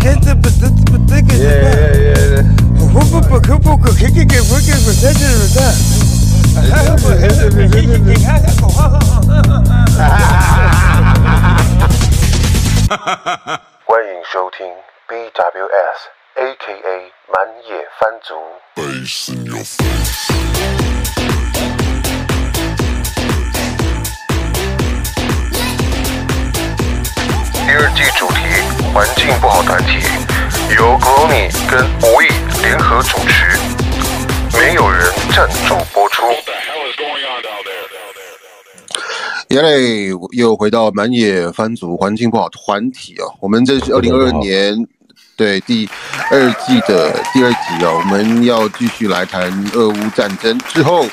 [0.00, 1.42] 看这不这不这个什
[2.44, 2.92] 么？
[2.92, 5.58] 不不不可不可可给给不给不这是不是？
[6.70, 7.64] 还不还是不是？
[7.98, 8.68] 你看看狗，
[13.86, 14.66] 欢迎收听
[15.08, 16.00] BWS
[16.36, 17.34] A.K.A 满
[17.66, 18.28] 野番族。
[27.66, 28.37] 第二季主题：
[28.93, 29.99] 环境不好团体，
[30.75, 32.27] 由 Glony 跟无意
[32.63, 33.57] 联合主持，
[34.57, 35.01] 没有人
[35.35, 36.23] 赞助播出。
[39.49, 43.33] 耶嘞，又回到满野番族环境不好团体哦。
[43.39, 44.75] 我们这是二零二二年
[45.35, 45.87] 对第
[46.31, 51.05] 二季的第二集哦，我们要继续来谈俄乌战争之后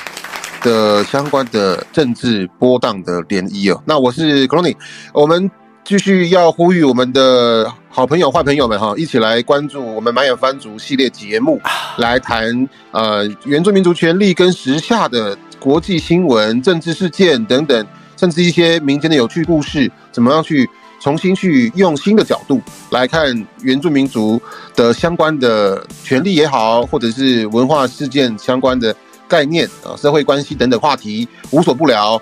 [0.61, 3.81] 的相关的政治波荡的涟漪哦。
[3.85, 4.75] 那我是 Crony，
[5.13, 5.49] 我们
[5.87, 11.61] 继续要呼吁我们的好朋友、坏朋友们哈，一起来关注我们满眼番族系列节目，
[11.95, 24.41] 来谈呃原住民族权利跟时下的国际新闻、政治事件等等，甚至一些民间的有趣故事，怎么样去重新去用新的角度来看原住民族
[24.75, 28.93] 的相关的权利也好，或者是文化事件相关的
[29.25, 32.21] 概念啊、社会关系等等话题，无所不聊。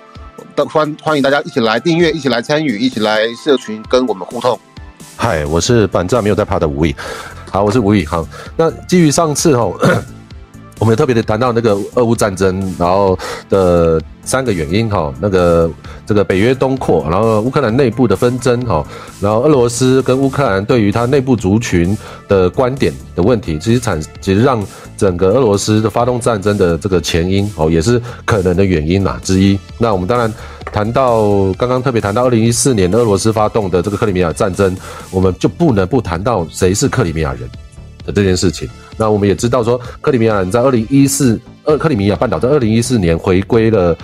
[0.56, 4.58] 都欢欢迎大家一起来订阅，一起来参与，一起来社群跟我们互动。
[5.14, 6.96] 嗨，我是板正没有在怕的吴毅。
[7.50, 8.06] 好，我是吴毅。
[8.06, 8.26] 好，
[8.56, 9.70] 那基于上次哈，
[10.78, 15.70] 我们特别的谈到那个俄乌战争，然后的三个原因哈，那个
[16.04, 18.86] 这个北约东扩，然后乌克兰内部的纷争哈，
[19.20, 21.96] 然后俄罗斯跟乌克兰对于它内部族群
[22.28, 24.62] 的观点的问题，其实产其实让
[24.96, 29.58] 整个俄罗斯的发动战争的这个前因哦，也是可能的原因啦之一。
[29.78, 30.30] 那我们当然
[30.72, 34.76] 谈到刚刚特别谈到二零一四年俄罗斯发动的这个克里米亚战争，
[35.10, 37.48] 我们就不能不谈到谁是克里米亚人
[38.06, 38.66] 的这件事情。
[38.96, 43.94] 那我们也知道说，克里米亚人在二零一四二克里米亚半岛在二零一四年回归了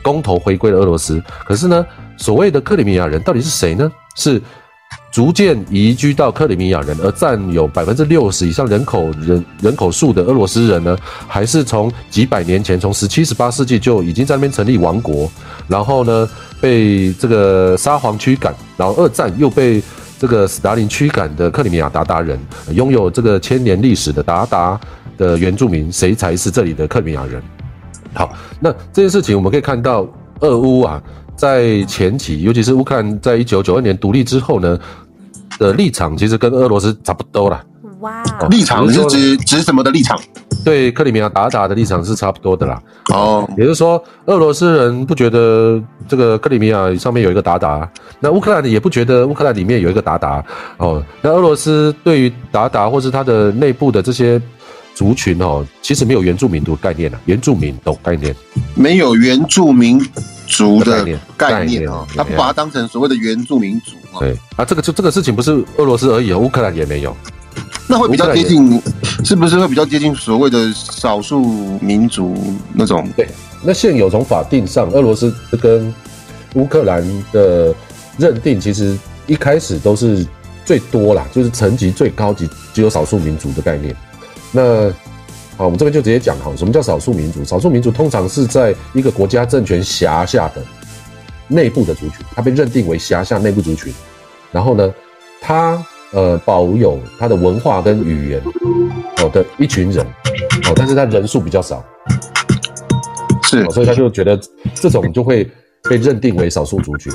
[0.00, 1.22] 公投回归了俄罗斯。
[1.44, 1.84] 可是呢，
[2.16, 3.90] 所谓的克里米亚人到底是谁呢？
[4.16, 4.40] 是
[5.12, 10.96] 逐渐移居到克里米亚人，而占有百分之六十以上人口人人口数的俄罗斯人呢？
[11.28, 15.30] 还是从几百年前，从十七、十八世纪就已经在那边成立王国，
[15.68, 16.28] 然后呢
[16.60, 19.82] 被这个沙皇驱赶，然后二战又被
[20.20, 22.38] 这个斯大林驱赶的克里米亚鞑靼人，
[22.74, 24.78] 拥有这个千年历史的鞑靼
[25.16, 27.42] 的原住民，谁才是这里的克里米亚人？
[28.12, 30.06] 好，那这件事情我们可以看到，
[30.40, 31.02] 俄乌啊，
[31.34, 34.78] 在前期，尤其是乌克兰在一九九二年独立之后呢，
[35.58, 37.64] 的立场其实跟俄罗斯差不多啦。
[38.00, 40.20] 哇，立场是指指什么的立场？
[40.64, 42.82] 对克里米亚鞑靼的立场是差不多的啦。
[43.12, 47.88] 哦，也就是说，俄罗斯人不觉得这个克里米亚上面有一个鞑靼，
[48.20, 50.42] 那乌克兰也不觉得乌克兰里面有一个鞑靼。
[50.76, 54.40] 哦，那俄罗斯对于鞑靼或是它的内部的这些
[54.94, 58.34] 族群哦，其实没有原住民族概念啊，原住民懂概念。
[58.74, 60.00] 没有原住民
[60.46, 67.16] 族的概念概念哦，他不把它当成所谓的原住民族哦，对啊，这个就这个事情不是俄罗斯而已哦，乌克兰也没有。
[67.90, 68.80] 那会比较接近，
[69.24, 71.44] 是不是会比较接近所谓的少数
[71.80, 72.36] 民族
[72.72, 73.08] 那种？
[73.16, 73.26] 对，
[73.64, 75.92] 那现有从法定上，俄罗斯跟
[76.54, 77.74] 乌克兰的
[78.16, 78.96] 认定，其实
[79.26, 80.24] 一开始都是
[80.64, 83.92] 最多啦，就是层级最高级，只有少数民族的概念。
[84.52, 84.88] 那
[85.56, 87.44] 好，我们这边就直接讲哈，什么叫少数民族？
[87.44, 90.62] 少数民族通常是在一个国家政权辖下的
[91.48, 93.92] 内部的族群，它被认定为辖下内部族群。
[94.52, 94.94] 然后呢，
[95.40, 98.42] 它呃保有它的文化跟语言
[99.22, 100.04] 哦的一群人
[100.66, 101.84] 哦，但是他人数比较少。
[103.44, 104.38] 是哦，所以他就觉得
[104.74, 105.44] 这种就会
[105.88, 107.12] 被认定为少数族群、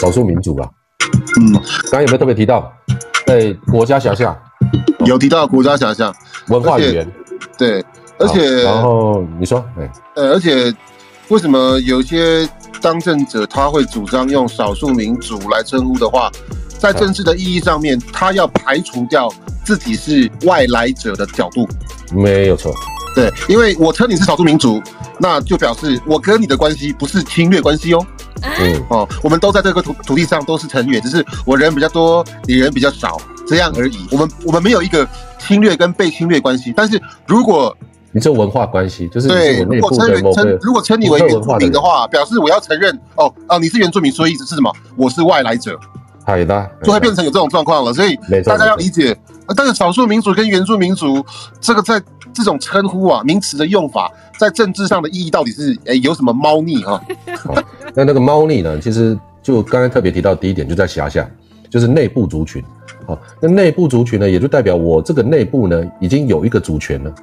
[0.00, 0.70] 少数民族啦。
[1.40, 1.52] 嗯，
[1.90, 2.72] 刚刚有没有特别提到，
[3.26, 4.40] 在国家辖下
[5.04, 6.14] 有提到国家想象，
[6.48, 7.12] 文化语言？
[7.58, 7.84] 对，
[8.18, 10.72] 而且然后你说，哎，呃，而且
[11.28, 12.48] 为什么有些
[12.80, 16.30] 当政者他会主张用少数民族来称呼的话，
[16.84, 19.32] 在政治的意义上面，他要排除掉
[19.64, 21.66] 自己是外来者的角度。
[22.12, 22.74] 没有错，
[23.14, 24.82] 对，因为我称你是少数民族，
[25.18, 28.06] 那就表示我跟你的关系不是侵略关系哦。
[28.60, 34.06] 嗯，哦，我们都在这个土土地上都是成员，只是我人比较多，你人比较少，这样而已。
[34.10, 35.08] 我们我们没有一个
[35.38, 36.70] 侵略跟被侵略关系。
[36.76, 37.74] 但是如果
[38.12, 44.70] 你这文化关系就是你对，如果称如果称你为原住民的话，表示我要承认哦哦你是原住民，所以意思是什么？
[44.96, 45.80] 我是外来者，
[46.24, 47.92] 海的，就会变成有这种状况了。
[47.92, 49.16] 所以大家要理解，
[49.46, 51.24] 呃但是少数民族跟原住民族
[51.60, 57.00] 这个在这种称呼啊名词的用法，在政治上的意义到底是诶有什么猫腻啊？
[57.44, 57.54] 好，
[57.94, 58.80] 那那个猫腻呢？
[58.80, 61.28] 其实就刚才特别提到第一点，就在辖下，
[61.70, 62.64] 就是内部族群。
[63.06, 67.14] 好，那内部族群呢，也就代表我这个内部呢已经有一个族群了。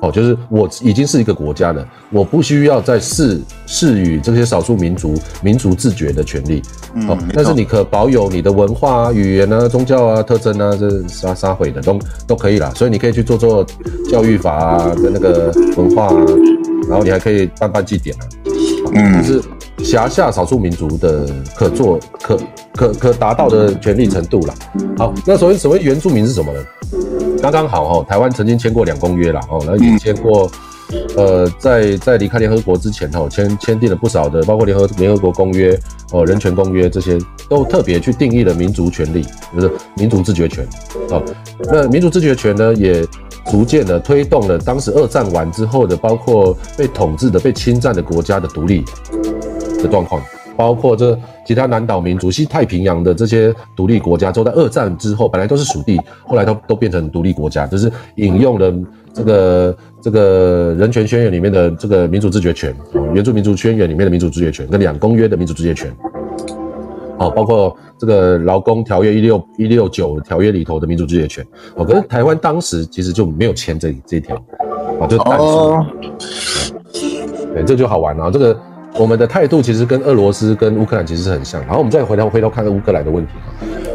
[0.00, 6.62] 哦，就是我已经是一个国家了，我不需要再赐赐予这些少数民族民族自觉的权利。
[7.06, 12.72] 哦，但是你可保有你的文化啊、语言啊、宗教啊、特征啊，这杀杀毁的都都可以啦。
[12.74, 13.64] 所以你可以去做做
[14.10, 16.24] 教育法啊，跟那个文化啊，
[16.88, 18.24] 然后你还可以办办祭典啊。
[18.94, 19.42] 嗯，就是
[19.84, 22.38] 辖下少数民族的可做可
[22.74, 24.54] 可可达到的权利程度啦。
[24.96, 26.60] 好，那所谓所谓原住民是什么呢？
[27.40, 30.50] 刚刚好哦，台湾曾经签过两公约啦，哦，然后也签过，
[31.16, 35.78] 呃，在在离开联合国之前哦，签签订了不少的，包括联合联合国公约
[36.12, 40.68] 哦，人权公约这些，都特别去定义了民族权利，就是民族自决权
[41.08, 41.22] 哦。
[41.64, 43.04] 那民族自决权呢，也
[43.50, 48.84] 逐渐的推动了当时二战完之后的，包括被统治的、被侵占的国家的独立
[49.82, 50.22] 的状况。
[50.56, 58.72] 包括这其他南岛民族、西太平洋的这些独立国家，都在二战之后本来都是属地，后来都都变成独立国家，就是引用了
[59.12, 62.74] 这个这个人权宣言里面的这个民主自决权，
[63.14, 65.90] 原住民族宣言里面的民主自决权，跟两公约的民主自决权，
[67.18, 74.36] 好，包括这个劳工条约一六一六九条约里头的民主自决权，哦，可是台湾当时其实就没有签这这一条，
[75.00, 75.84] 啊，就淡出，
[77.54, 78.56] 对，这就好玩了，这个。
[78.94, 81.60] 我们的态度其实跟俄罗斯、跟乌克兰其实是很像。
[81.62, 83.32] 然后我们再回头回头看看乌克兰的问题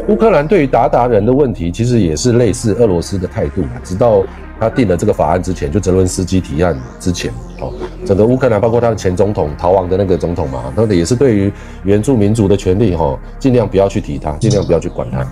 [0.08, 3.62] 乌克兰对于达达人的问题，其实也是类似俄罗斯的态度。
[3.84, 4.22] 直到
[4.58, 7.72] 他定了这个法案之前，就泽伦斯基提案之前，哦，
[8.04, 11.52] 整个乌克兰包括他的前总统逃亡的那个总统嘛，他也是对于
[11.84, 15.26] 原住民族的权利，哈，尽量不要去提他，尽量不要去管他。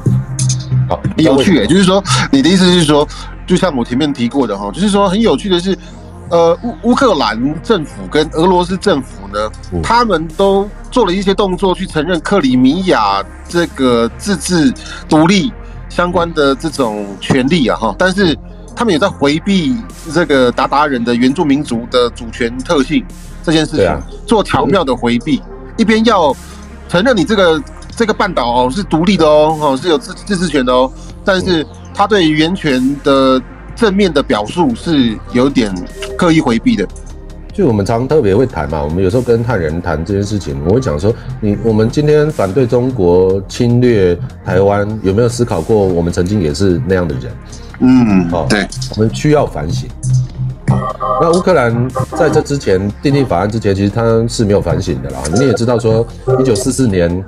[0.89, 3.07] 好，有趣诶，就是说你的意思是说，
[3.47, 5.77] 就像我前面提过的哈，就是说很有趣的是。
[6.35, 9.49] 呃，乌乌克兰政府跟俄罗斯政府呢，
[9.85, 14.75] 他们都做了一些动作去承认克里米亚这个自治
[15.09, 15.53] 独立
[15.89, 18.37] 相关的这种权利啊，哈，但是
[18.75, 19.77] 他们也在回避
[20.13, 23.07] 这个鞑靼人的原住民族的主权特性
[23.45, 25.41] 这件事情，做巧妙的回避，
[25.77, 26.35] 一边要
[26.89, 27.63] 承认你这个
[27.95, 30.93] 这个半岛哦是独立的哦，哦是有自自治权的哦，
[31.25, 31.65] 但是
[31.95, 33.41] 他对源权的。
[33.77, 35.75] 正面的表述是有点
[36.17, 36.87] 刻意回避的，
[37.53, 47.33] 就我们常特别会谈嘛，我们有时候跟汉人谈这件事情，我会讲说，你我们今天反对中国侵略台湾，有没有思考过我们曾经也是那样的人？
[47.81, 48.67] 嗯，哦，对，
[48.97, 49.89] 我们需要反省。
[51.21, 55.19] 那乌克兰在这之前订立法案之前，其实他是没有反省的啦。
[55.35, 56.07] 你也知道说，
[56.41, 57.25] 一九四四年，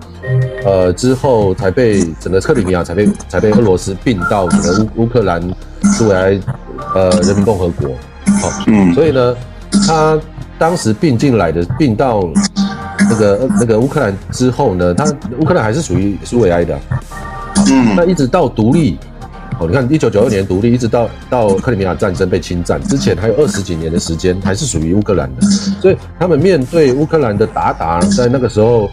[0.64, 5.42] 呃之后才被整个克里米亚才被才被俄罗斯并到整个乌乌克兰。
[5.96, 6.40] 苏维埃
[6.96, 7.90] 呃人民共和国，
[8.50, 9.36] 好，嗯，所以呢，
[9.86, 10.18] 他
[10.58, 12.22] 当时并进来的并到
[13.10, 15.04] 那个那个乌克兰之后呢，他
[15.40, 16.78] 乌克兰还是属于苏维埃的，
[17.70, 18.98] 嗯，那一直到独立，
[19.58, 25.42] 哦，你看一九九二年独立，一直到到克里米亚战争被侵占之前，还有二十几年的时间，还是属于乌克兰的，
[25.80, 28.86] 所以他们面对乌克兰的达达，在那个时候，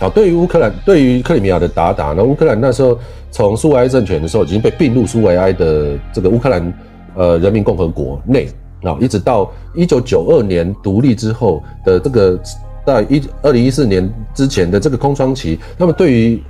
[0.00, 2.98] 啊，对于乌克兰对于克里米亚的达达，那乌克兰那时候。
[3.30, 6.72] 从苏维埃政权的时候，已经被并入苏维埃的这个乌克兰
[7.14, 8.48] 呃人民共和国内
[8.82, 12.38] 啊，一直到一九九二年独立之后的这个
[12.86, 16.42] 在一二零一四年之前的这个空窗期，那么对于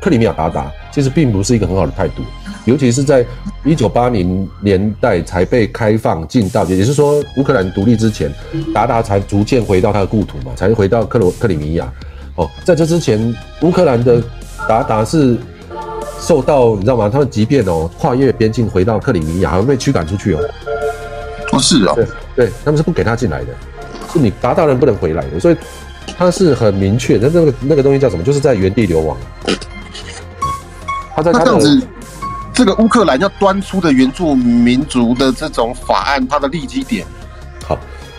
[0.00, 2.22] 克里米亚达达其实并不是一个很好的态度，
[2.64, 3.24] 尤其是在
[3.64, 8.32] 一九八零年代才被开放进到，也就是说乌克兰独立之前，
[8.74, 11.92] 达达才逐渐回到他的故土嘛，才回到克罗克里米亚。
[12.36, 14.22] 哦，在这之前，乌克兰的
[14.68, 15.36] 达达是。
[16.18, 17.10] 受到你知道吗？
[17.12, 20.40] 他们即便哦跨越边境回到克里米亚，还会被驱赶出去哦。
[21.56, 23.48] 哦，是啊，对对，他们是不给他进来的，
[24.12, 25.56] 是你达到人不能回来的，所以
[26.16, 27.16] 他是很明确。
[27.16, 28.22] 那那个那个东西叫什么？
[28.22, 29.16] 就是在原地流亡。
[31.14, 31.82] 他在他这样子，
[32.52, 37.06] 这个乌克兰要端出的原住民族的这种法案，它的立基点。
[37.64, 37.78] 好，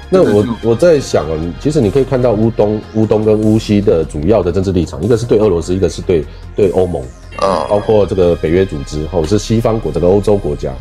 [0.09, 6.25] 那我我在想啊，其实你可以看到乌东、乌东跟乌西的主要的政治立场，一个是对俄罗斯，一个是对
[6.55, 7.03] 对欧盟。
[7.37, 10.73] 啊，包括这个北约组织，或者是西方国，这个欧洲国家，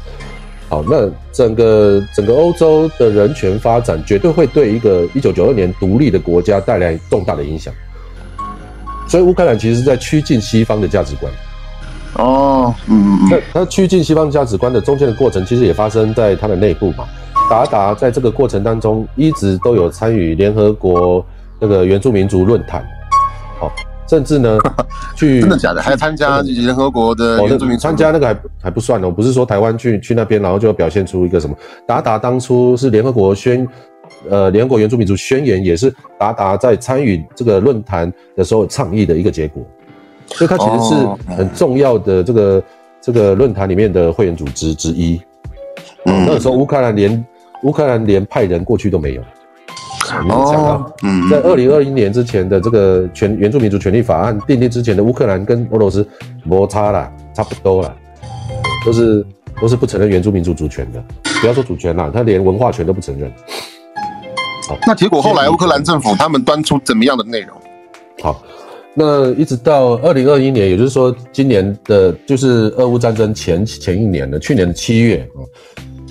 [0.68, 7.72] 好，那整个整个欧洲的人权发展，绝对会对一个一九九二年独立的国家带来重大的影响。
[9.06, 11.32] 所以乌克兰其实是在趋近西方的价值观。
[12.14, 17.04] 哦，嗯，那它趋近西方价值观的中间的过程，其实也发生在它的内部嘛。
[17.48, 21.24] 达达在这个过程当中，一直都有参与联合国
[21.60, 22.84] 那个原住民族论坛。
[23.60, 23.70] 好。
[24.08, 24.58] 甚至呢，
[25.16, 25.82] 去真的假的？
[25.82, 31.56] 还参加联合国的原住民参加那个还还不算哦，不是说台湾去去那边，然后就表现出一个什么？
[31.86, 33.66] 达达当初是联合国宣，
[34.30, 39.62] 呃，联合国原住民族宣言也是达达在参与这个论坛的时候倡议的一个结果，
[40.28, 42.62] 所以它其实是很重要的这个
[43.00, 45.20] 这个论坛里面的会员组织之一。
[46.04, 47.24] 嗯那个时候乌克兰连
[47.64, 49.22] 乌克兰连派人过去都没有。
[50.28, 56.06] 哦，，嗯，在二零二一年之前的这个全原住民族权利法案订定之前的乌克兰跟俄罗斯
[56.44, 57.94] 摩擦啦，差不多啦，
[58.84, 59.26] 都是
[59.60, 61.02] 都是不承认原住民族主权的。
[61.40, 63.30] 不要说主权啦，他连文化权都不承认。
[64.68, 67.56] 好那结果后来乌克兰政府他们端出怎么样的内容？
[68.22, 68.42] 好，
[68.94, 75.38] 那一直到二零二一年，也就是说今年的，就是俄乌战争前前一年的去年的七月啊，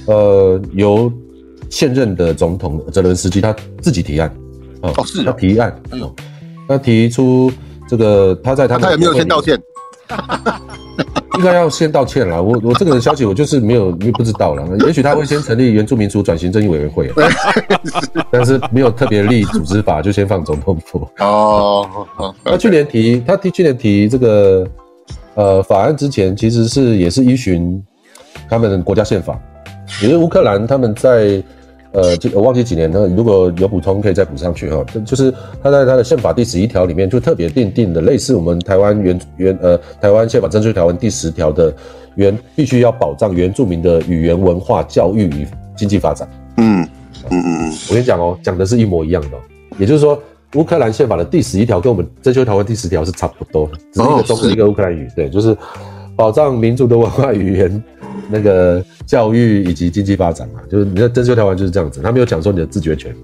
[0.07, 1.11] 呃，由
[1.69, 4.29] 现任的总统泽伦斯基他自己提案
[4.81, 6.15] 啊，哦是啊他提案，哎呦，
[6.67, 7.51] 他提出
[7.87, 9.61] 这个他在他的他有没有先道歉？
[11.37, 12.41] 应该要先道歉了。
[12.41, 14.65] 我我这个消息我就是没有不知道了。
[14.87, 17.11] 也许他会先成立原住民族转型正义委员会，
[18.31, 21.05] 但是没有特别立组织法，就先放总统府。
[21.19, 24.65] 哦，好 他去年提，他提去年提这个
[25.33, 27.83] 呃法案之前，其实是也是依循
[28.49, 29.37] 他们国家宪法，
[30.01, 31.43] 也就是乌克兰他们在
[31.91, 34.83] 呃这我忘记几年了，如果有补充可以再补上去哈。
[35.05, 41.73] 就是他在他的宪法第十一条里面就特别定定的，类似我们台湾原原呃台湾宪法征税条文第十条的
[42.15, 46.27] 原必须要保障原住民的语言文化教育与经济发展。
[46.57, 46.87] 嗯
[47.29, 49.39] 嗯嗯我跟你讲哦，讲的是一模一样的哦、
[49.77, 50.21] 也就是说，
[50.55, 55.57] 乌克兰宪法的第十一条跟我们征修条文第十条是差不多的，只是一个中文一个乌克兰语，对，就是
[56.15, 57.83] 保障民族的文化语言、
[58.29, 63.15] 那个教育以及经济发展嘛，就是你的征修条文就是这样子，他没有讲说你的自觉权。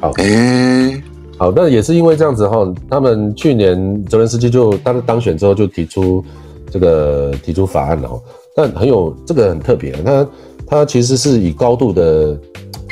[0.00, 1.02] 嗯，哎，
[1.36, 6.24] 好，那也是因为这样子哈，他们去年泽连斯基就他的当选之后就提出
[6.70, 8.20] 这个提出法案了哈，
[8.54, 10.28] 但很有这个很特别，他
[10.66, 12.38] 他其实是以高度的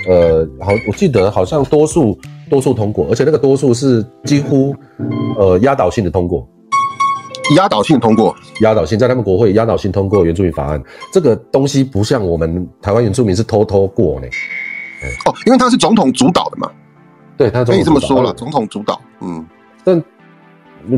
[0.09, 2.19] 呃，好，我记得好像多数
[2.49, 4.75] 多数通过，而且那个多数是几乎
[5.39, 6.49] 呃压倒性的通过，
[7.55, 8.35] 压倒性通过。
[8.61, 14.27] 压倒性在他们国会压倒性通过原住民法案，这个东西不像我们台湾原住民是偷偷过呢，
[15.27, 16.71] 哦，因为他是总统主导的嘛，
[17.37, 18.35] 对他可以这么说了，了。
[18.35, 19.01] 总统主导。
[19.21, 19.45] 嗯，
[19.85, 20.03] 但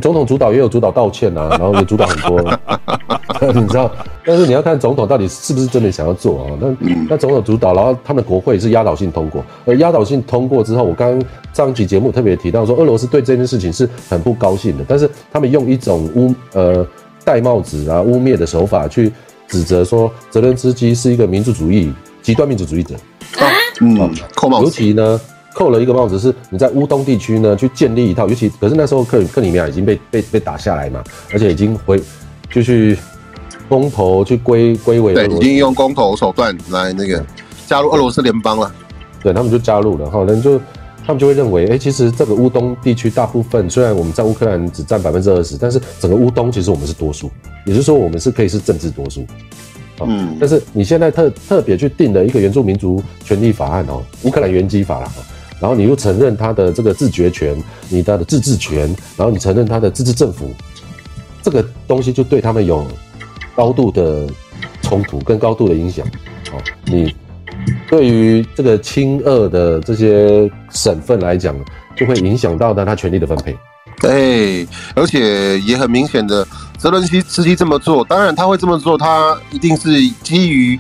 [0.01, 2.41] 总统主导也有主导道歉啊， 然后也主导很多，
[3.55, 3.91] 你知道？
[4.25, 6.51] 但是你要看总统到底是不是真的想要做啊？
[6.61, 16.87] 那那总统主导，然后他们国会是压倒性通过，而压倒性通过之后，我刚刚上期节目特别提到说，俄罗斯对这件事情是很不高兴的，但是他们用一种污呃
[17.25, 19.13] 戴帽子啊污蔑的手法去
[19.47, 21.93] 指责说泽连斯基是一个民族主义
[22.23, 22.95] 极端民族主义者，
[23.39, 23.49] 啊
[23.81, 24.69] 嗯，扣帽尤。
[24.69, 25.19] 其呢，
[25.59, 32.01] 扣了一个帽子是你在乌东地区呢去建立一套，尤其可是那时候克克里米亚已经被被被打下来嘛，而且已经回
[32.49, 32.97] 就去
[33.69, 37.27] 公投去归归为对，已经用公投手段来那个
[37.67, 38.73] 加入俄罗斯联邦了。
[39.21, 40.61] 对他们就加入了哈，人就
[41.05, 47.29] 他们就会认为，哎、其实这个乌东地区大部分虽然我们在乌克兰只占百分之二十，但是整个乌东其实我们是多数，
[47.67, 49.23] 也就是说我们是可以是政治多数。
[49.99, 55.21] 哦嗯但是你现在特特别去定了一个原住民族权利法案哦，乌克兰原基法啦，哦
[55.61, 57.57] 然后你又承认他的这个自决权，
[57.89, 58.87] 你的自治权，
[59.17, 60.55] 然后你承认他的自治政府，
[61.43, 62.87] 这个东西就对他们有
[63.55, 64.27] 高度的
[64.83, 66.07] 冲突跟高度的影响。
[66.53, 67.15] 哦，你
[67.89, 71.55] 对于这个亲俄的这些省份来讲，
[71.97, 73.57] 就会影响到他他权力的分配。
[74.01, 76.47] 对，而且也很明显的，
[76.79, 80.79] 泽伦斯斯基这么做，当然他会这么做，他一定是基于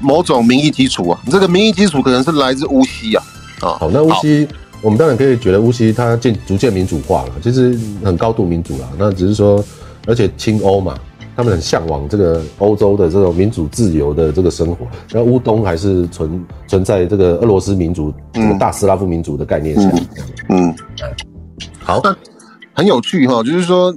[0.00, 1.20] 某种民意基础啊。
[1.30, 3.22] 这个民意基础可能是来自乌西啊，
[3.60, 4.48] 啊，好，那乌西，
[4.82, 8.88] 我们当然可以觉得乌西它渐逐渐民主化了，其实很高度民主了。
[8.98, 9.62] 那只是说，
[10.06, 10.94] 而且亲欧嘛，
[11.36, 14.86] 他们很向往这个欧洲的这种民主自由的这个生活。
[15.12, 19.90] 那乌东还是存存在这个俄罗斯民主、这个大斯拉夫民主的概念下。
[20.48, 20.74] 嗯，
[21.78, 22.00] 好，
[22.72, 23.94] 很有趣哈，就是说，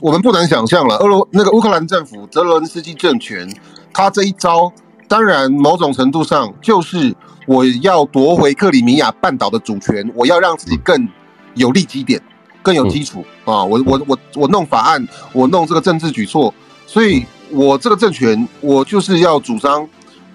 [0.00, 3.46] 我们不难想象了，俄罗那个乌克兰政府泽伦斯基政权，
[3.92, 4.72] 他这一招，
[5.06, 7.14] 当然某种程度上就是
[7.46, 11.08] 我要夺回克里米亚半岛的主权，我要让自己更
[11.54, 12.20] 有利基点，
[12.62, 13.62] 更有基础啊！
[13.64, 16.52] 我我我我弄法案，我弄这个政治举措，
[16.86, 19.88] 所以我这个政权，我就是要主张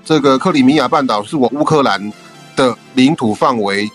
[0.04, 2.12] 这个克里米亚半岛是我乌克兰
[2.56, 3.90] 的领土范围。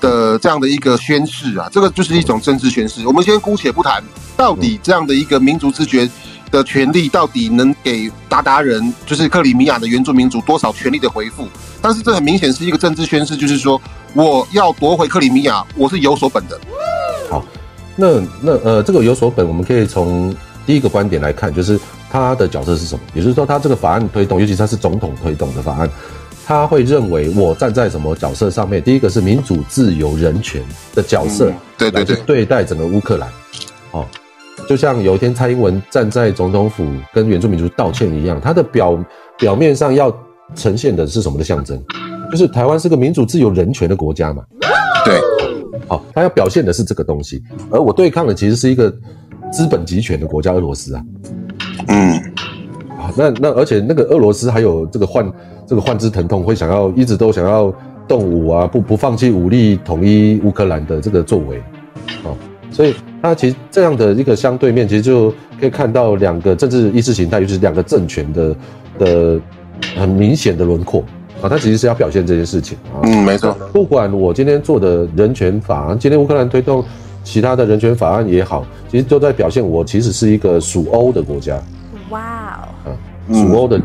[0.00, 3.04] 的这样的一个宣誓啊，这个就是一种政治宣誓。
[3.04, 4.00] 我们先姑且不谈
[4.36, 6.08] 到底这样的一个民族自觉
[6.50, 11.46] 的权利，到底能给达达人，就是克里米亚的原住民族多少权利的回复？
[11.80, 13.80] 但是这很明显是一个政治宣誓，就是说
[14.14, 16.58] 我要夺回克里米亚，我是有所本的。
[17.30, 17.44] 好，
[17.96, 20.34] 那那呃，这个有所本，我们可以从
[20.66, 21.78] 第一个观点来看，就是
[22.10, 23.00] 他的角色是什么？
[23.14, 25.88] 也就是说，他这个法案推动，尤其他是总统推动的法案。
[26.46, 28.82] 他会认为我站在什么角色上面？
[28.82, 30.62] 第一个是民主、自由、人权
[30.94, 33.28] 的角色，嗯对对对对待整个乌克兰，
[33.90, 34.06] 哦，
[34.68, 36.84] 就像有一天蔡英文站在总统府
[37.14, 39.02] 跟原住民族道歉一样，他的表
[39.38, 40.14] 表面上要
[40.54, 41.82] 呈现的是什么的象征？
[42.30, 44.44] 就是台湾是个民主、自由、人权的国家嘛。
[45.06, 45.18] 对，
[45.88, 48.94] 好，他要表现的是这个东西，而我对抗的其实是一个
[49.50, 51.02] 资本集权的国家俄罗斯啊。
[51.86, 52.12] 嗯，
[52.98, 55.32] 啊，那那而且那个俄罗斯还有这个患
[55.66, 57.72] 这个患肢疼痛，会想要一直都想要
[58.06, 61.56] 动武啊，不不放弃武力统一乌克兰的这个作为，
[62.24, 62.36] 哦，
[62.70, 68.56] 所以它其实这样的一个相对面，其实就可以看到两个政治意识形态，就是两个政权的
[68.98, 69.40] 的
[69.96, 71.02] 很明显的轮廓
[71.42, 73.02] 啊，它其实是要表现这件事情啊。
[73.04, 76.84] 嗯，没错，不管我今天做的人权法案，今天乌克兰推动
[77.24, 81.60] 其他的人权法案也好，其实都在表现我其实是一个属欧的国家。
[82.10, 83.80] 哇哦，啊属欧的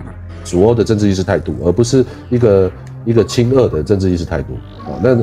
[0.45, 2.71] 属欧的政治意识态度，而不是一个
[3.03, 4.53] 一个亲俄的政治意识态度
[4.85, 4.95] 啊。
[5.01, 5.17] 那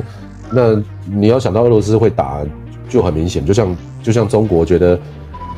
[0.51, 2.45] 那你要想到俄罗斯会打，
[2.91, 4.99] 就很明显，就像就像中国觉得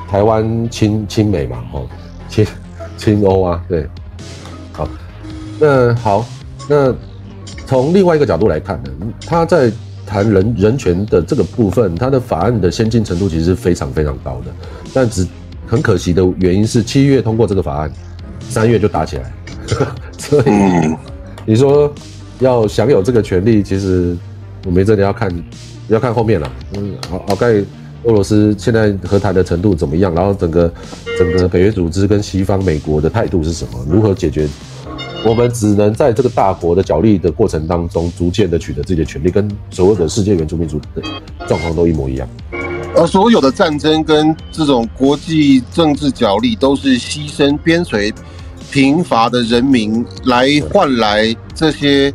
[0.07, 1.87] 台湾亲亲美嘛，哦，
[2.29, 2.45] 亲
[2.95, 3.87] 亲欧啊，对，
[4.71, 4.87] 好，
[5.59, 6.25] 那好，
[6.69, 6.93] 那
[7.65, 8.91] 从另外一个角度来看呢，
[9.25, 9.71] 他在
[10.05, 14.53] 谈人人权的这个部分，他的法案的先进程度其实是非常非常高的，
[14.93, 15.27] 但只
[15.65, 17.91] 很可惜的原因是七月通过这个法案，
[18.41, 19.33] 三月就打起来，
[20.19, 20.95] 所以嗯，
[21.47, 21.91] 你说
[22.39, 24.15] 要享有这个权利，其实
[24.65, 25.31] 我们真的要看
[25.87, 26.51] 要看后面了。
[26.75, 27.53] 嗯，好，好盖
[28.03, 30.13] 俄罗斯现在和谈的程度怎么样？
[30.13, 30.71] 然后整个
[31.17, 33.85] 整个北约组织跟西方美国的态度是什么？
[33.89, 34.47] 如何解决？
[35.25, 41.01] 我们只能在这个大国的角力的过程当中，逐渐的取得自己的权利，跟所有的世界原住民族的
[41.47, 42.27] 状况都一模一样。
[42.95, 48.13] 而所有的战争跟这种国际政治角力，都是牺牲边陲
[48.69, 52.13] 贫乏的人民，来换来这些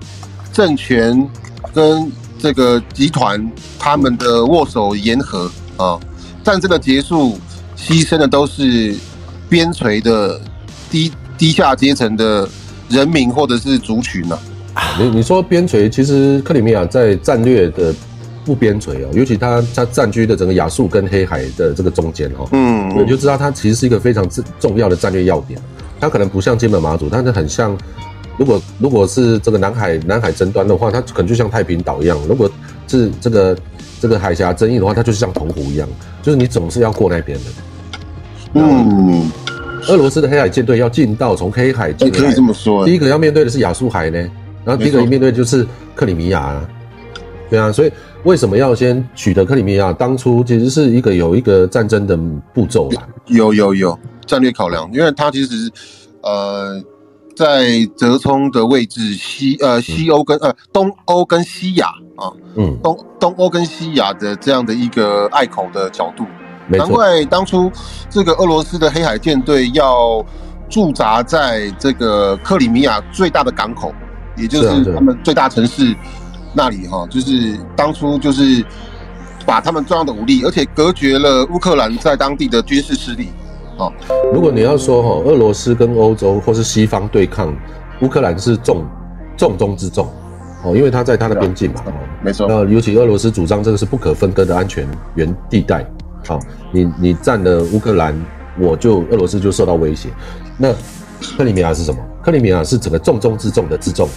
[0.53, 1.27] 政权
[1.73, 5.99] 跟这个集团他们的握手言和啊。
[6.45, 7.39] 战争的结束，
[7.77, 8.95] 牺牲的都是
[9.51, 10.41] 边陲的
[10.91, 12.49] 低低下阶层的
[12.89, 14.39] 人民或者是族群呢、
[14.99, 17.95] 你你说边陲，其实克里米亚在战略的
[18.47, 25.61] 不边陲哦，尤其它它占据的整个亚速跟黑海的这个中间哦，嗯你就知道它其实是一个非常重重要的战略要点。
[26.01, 27.77] 它可能不像金门马祖，但是很像，
[28.39, 32.51] 如果如果是这个南海南海争端的话，它可能就像太平岛一样；如果
[32.87, 33.59] 是这个
[34.01, 35.89] 这个海峡争议的话，它就是像澎湖一样，
[36.23, 37.45] 就是你总是要过那边的。
[38.55, 39.31] 嗯，
[39.89, 42.87] 俄罗斯的黑海舰队要进到从黑海进来可以这，么说。
[42.87, 44.19] 第一个要面对的是亚速海呢，
[44.65, 46.69] 然后第一个面对的就是克里米亚啊，
[47.51, 49.93] 对啊，所以为什么要先取得克里米亚？
[49.93, 52.17] 当初其实是一个有一个战争的
[52.55, 55.71] 步骤啦，有有有战略考量，因为它其实
[56.23, 56.81] 呃
[57.39, 66.25] 在折冲的位置西呃西欧跟呃东欧跟西亚啊嗯，东东欧跟西亚的这样的一个隘口的角度，
[66.67, 67.71] 难，怪当初
[68.11, 70.21] 这个俄罗斯的黑海舰队要
[70.69, 73.95] 驻扎在这个克里米亚最大的港口，
[74.37, 75.95] 也就是他们最大城市
[76.53, 78.65] 那里哈，就是当初就是
[79.47, 83.29] 把他们重要的武力，而且隔绝了乌克兰在当地的军事势力。
[84.33, 87.55] 如果你要说哈，俄罗斯跟欧洲或是西方对抗
[88.03, 88.85] 乌克兰是重
[89.37, 90.07] 重中之重
[90.65, 95.87] 哦，因为它在它的边境嘛，哦没错，那尤其俄罗斯主张这个是不可分割的安全原地带，
[96.27, 96.41] 好、
[96.73, 98.15] 你你占了乌克兰，
[98.59, 100.09] 我就俄罗斯就受到威胁。
[100.57, 100.73] 那
[101.37, 102.01] 克里米亚是什么？
[102.23, 104.09] 克里米亚是整个重中之重的之重，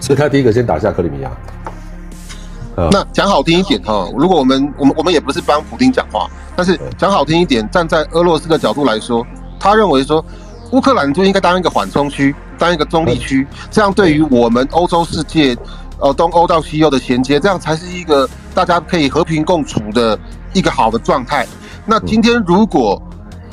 [0.00, 1.30] 所以他第一个先打下克里米亚。
[2.80, 9.26] 啊那讲好听一点哈，如果我们我们我们也不是帮普丁讲话，但是讲好听一点，站在俄罗斯的角度来说，
[9.58, 10.24] 他认为说
[10.72, 15.56] 乌克兰就应该当一个缓冲区，当一个中立区，这样对于我们欧洲世界，
[15.98, 20.18] 呃东欧到西欧的衔接，这样才是一个大家可以和平共处的
[20.52, 21.46] 一个好的状态。
[21.84, 23.00] 那今天如果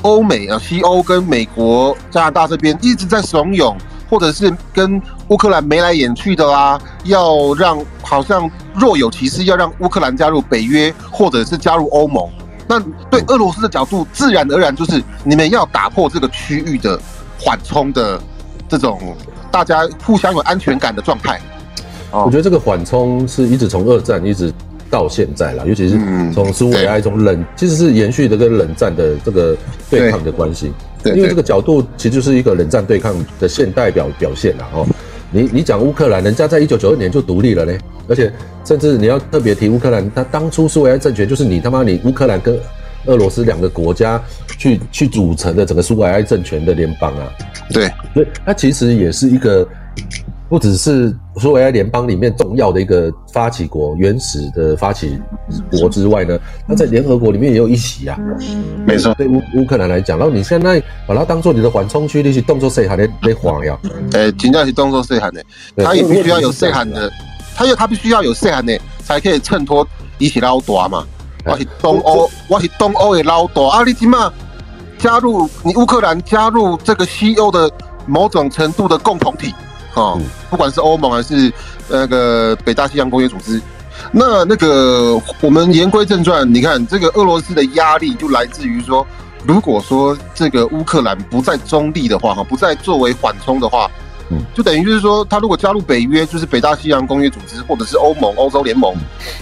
[0.02, 3.74] 欧美啊西欧跟美国、加拿大这边一直在怂恿，
[4.08, 12.28] 或者是跟乌克兰眉来眼去的啦，要让好像若有其事要让乌克兰加入北约，或者是加入欧盟。
[12.66, 12.78] 那
[13.10, 16.98] 对俄罗斯的角度，自然而然就是你们要打破这个区域的
[17.38, 18.20] 缓冲的
[18.68, 19.16] 这种
[19.50, 21.40] 大家互相有安全感的状态。
[22.10, 24.52] 我觉得这个缓冲是一直从二战一直
[24.90, 29.54] 到现在啦，尤其是嗯从苏维埃从冷，其实是延续的跟冷战的这个
[29.90, 30.72] 对抗的关系。
[31.04, 34.66] 因为这个角度其实就是一个冷战对抗的现代表表现了。
[34.74, 34.86] 哦，
[35.30, 38.32] 你你讲乌克兰，人家在一九九二年就独立了嘞，而且
[38.64, 42.58] 甚至你要特别提乌克兰，他当初苏维埃政权就是你他妈你乌克兰跟
[43.06, 44.22] 俄罗斯两个国家
[44.58, 47.28] 去去组成的整个苏维埃政权的联邦啊。
[47.70, 49.66] 对，所以它其实也是一个
[50.48, 55.20] 不只是苏维埃联邦里面重要的一个发起国、原始的发起
[55.70, 58.18] 国之外呢，它在联合国里面也有一席啊。
[58.86, 63.78] 没错，对乌乌克兰来讲，然后你现在把它当做你的缓冲区，你去动作谁还得得晃呀？
[64.12, 65.44] 呃，紧张是动作谁喊的，
[65.76, 67.12] 对他也必须要有谁喊的，
[67.54, 71.04] 他要他必须要有谁喊的，才可以衬托一起捞大嘛。
[71.44, 73.84] 哎我是东欧，我是东欧的捞大啊！
[73.84, 74.30] 你起码
[74.98, 77.70] 加入你乌克兰加入这个西欧的
[78.06, 79.54] 某种程度的共同体
[79.98, 81.52] 哦，嗯不管是欧盟还是
[81.88, 83.60] 那个北大西洋公约组织。
[84.12, 89.04] 那那个我们言归正传，你看这个俄罗斯的压力就来自于说，
[89.44, 93.90] 如果说这个乌克兰不再中立的话，哈，不再作为缓冲的话，
[94.30, 98.94] 嗯就等于就是说，他如果加入北约，就是北大西洋公约组织，或者是欧盟、欧洲联盟，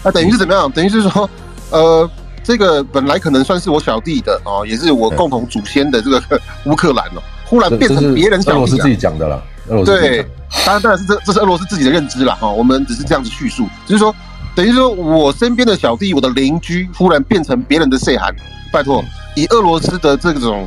[0.03, 0.73] 那等于是怎么样？
[0.73, 1.29] 等于是说，
[1.71, 2.11] 呃，
[2.43, 8.89] 这个本来可能算是我小弟的哦，也是我共同祖先的这个乌克兰哦，忽然变成别人小弟啊俄罗斯自。
[8.89, 10.27] 己讲的啦，俄罗斯对，
[10.65, 14.15] 当然当然是这这是俄罗斯自己的认知了哈，我们只是这样子叙述，就是说，
[14.55, 18.35] 等于说我身边的小弟，我的邻居，忽然变成别人的岁寒，
[18.73, 20.67] 拜托，以俄罗斯的这种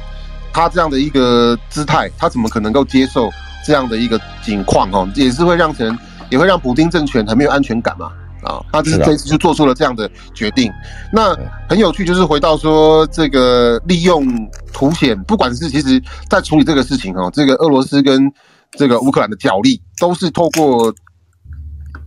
[0.52, 3.30] 他这样的一个姿态，他怎么可能够接受
[3.66, 5.10] 这样的一个情况哦？
[5.16, 5.98] 也是会让成，
[6.30, 8.12] 也会让普京政权很没有安全感嘛。
[8.42, 10.72] 啊，他这这次就做出了这样的决定。
[11.12, 11.36] 那
[11.68, 14.26] 很有趣，就是回到说这个利用
[14.72, 18.32] 凸显，不管是其实在处理这个事情哦，这个俄罗斯跟
[18.72, 20.94] 这个乌克兰的角力，都是透过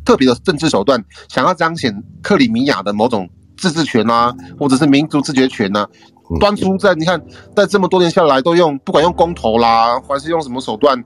[0.05, 5.89] 特别的政治手段，想要彰显克里米亚的某种自治权啊，或者是民族自决权啊，
[6.31, 7.21] 嗯端出在你看，
[7.55, 11.03] 在这么多年下来，都用不管用公投啦，还是用什么手段，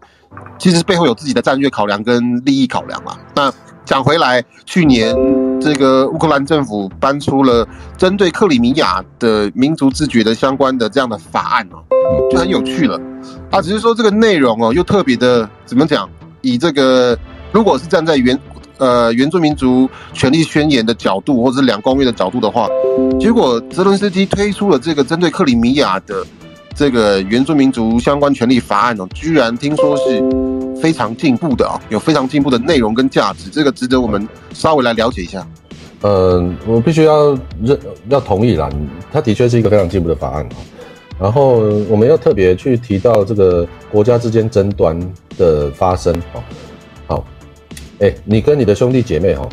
[0.59, 3.19] 其实背后有自己的战略考量跟利益考量嘛。
[3.35, 3.53] 那
[3.87, 5.15] 讲回来，去年
[5.61, 11.79] 这个乌克兰政府搬出了针对克里米亚的民族自觉的相关的这样的法案哦，
[12.31, 13.01] 就很有趣了。
[13.51, 16.11] 啊，只是说这个内容哦，又特别的怎么讲？
[16.43, 17.17] 以这个
[17.53, 18.37] 如果是站在原
[18.79, 22.67] 呃原住民族权利宣言的角度，或者是两公约的角度的话，
[23.21, 26.27] 结果泽伦斯基推出了这个针对克里米亚的
[26.75, 30.21] 这个原住民族相关权利法案哦，居然听说是
[30.81, 35.47] 非常进步的啊、有非常进步的内容跟价值，这个值得我们稍微来了解一下。
[36.03, 38.69] 嗯，我必须要认要同意啦，
[39.11, 40.57] 它的确是一个非常进步的法案啊。
[41.19, 44.99] 然后我们要特别去提到这个国家之间争端
[45.39, 46.43] 的发生哦。
[47.07, 47.25] 好，
[48.01, 49.49] 哎，你跟你的兄弟姐妹哦，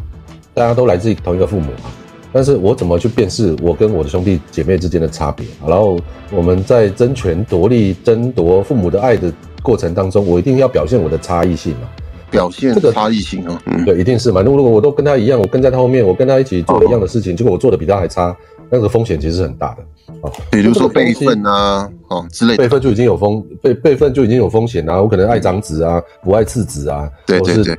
[0.54, 1.88] 大家都来自同一个父母啊，
[2.34, 5.46] 但是我怎么去辨识我跟我的兄弟姐妹之间的差别？
[5.66, 5.98] 然后
[6.32, 11.88] 我们在争权夺利、争夺父母的爱的过程当中，我一定要表现我的差异性嘛。
[12.32, 14.42] 表现这个差异性啊，嗯，对，一定是嘛。
[14.42, 18.36] 如果我都跟他一样，我跟在他后面，我跟他一起做一样的事情，结果我做的比他还差，
[18.72, 19.84] 那个风险其实是很大的。
[20.22, 27.78] 哦，比如说备份啊，哦之类的，备份就已经有风备备份就已经有风险啊，我可能爱长子啊，不爱次子啊，对对对，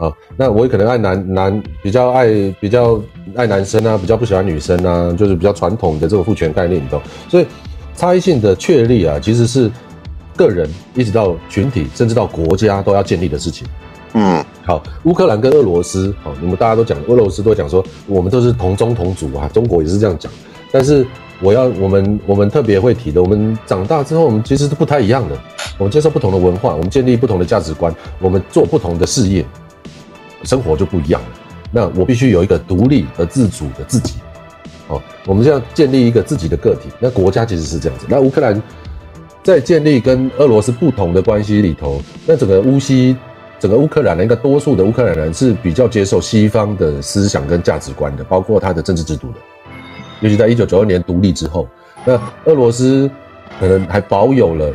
[0.00, 2.26] 啊，那我也可能爱男男比较爱
[2.58, 2.98] 比较
[3.36, 7.00] 爱男生啊，比较不喜欢女生啊，就是比较传统的这种父权概念，你懂？
[7.28, 7.46] 所以
[7.94, 9.70] 差异性的确立啊，其实是
[10.34, 13.68] 个人一直到群体，甚至到国家都要建立的事情。
[14.14, 20.32] 嗯，好，乌克兰跟俄罗斯，好，你们大家都讲，俄罗斯都讲说我们都是同宗同族啊，中国也是这样讲。
[20.72, 21.06] 但是
[21.42, 25.36] 我要我们我们特别会提的，我们长大之后，我们其实是不太一样的。
[25.78, 29.44] 我们接受不同的文化，我们建立不同的价值观，我们做不同的事业，
[30.44, 31.28] 生活就不一样了。
[31.70, 34.14] 那我必须有一个独立而自主的自己。
[34.88, 36.88] 哦，我们这样建立一个自己的个体。
[36.98, 38.06] 那国家其实是这样子。
[38.08, 38.60] 那乌克兰
[39.42, 43.16] 在建立跟俄罗斯不同的关系里头，那整个乌西。
[43.58, 49.34] 整个乌克兰的一个多数的乌克兰人是比较接受西方的思想跟价值观的，包括他的政治制度的。
[50.20, 51.68] 尤其在一九九二年独立之后，
[52.06, 53.10] 那俄罗斯
[53.58, 54.72] 可能还保有了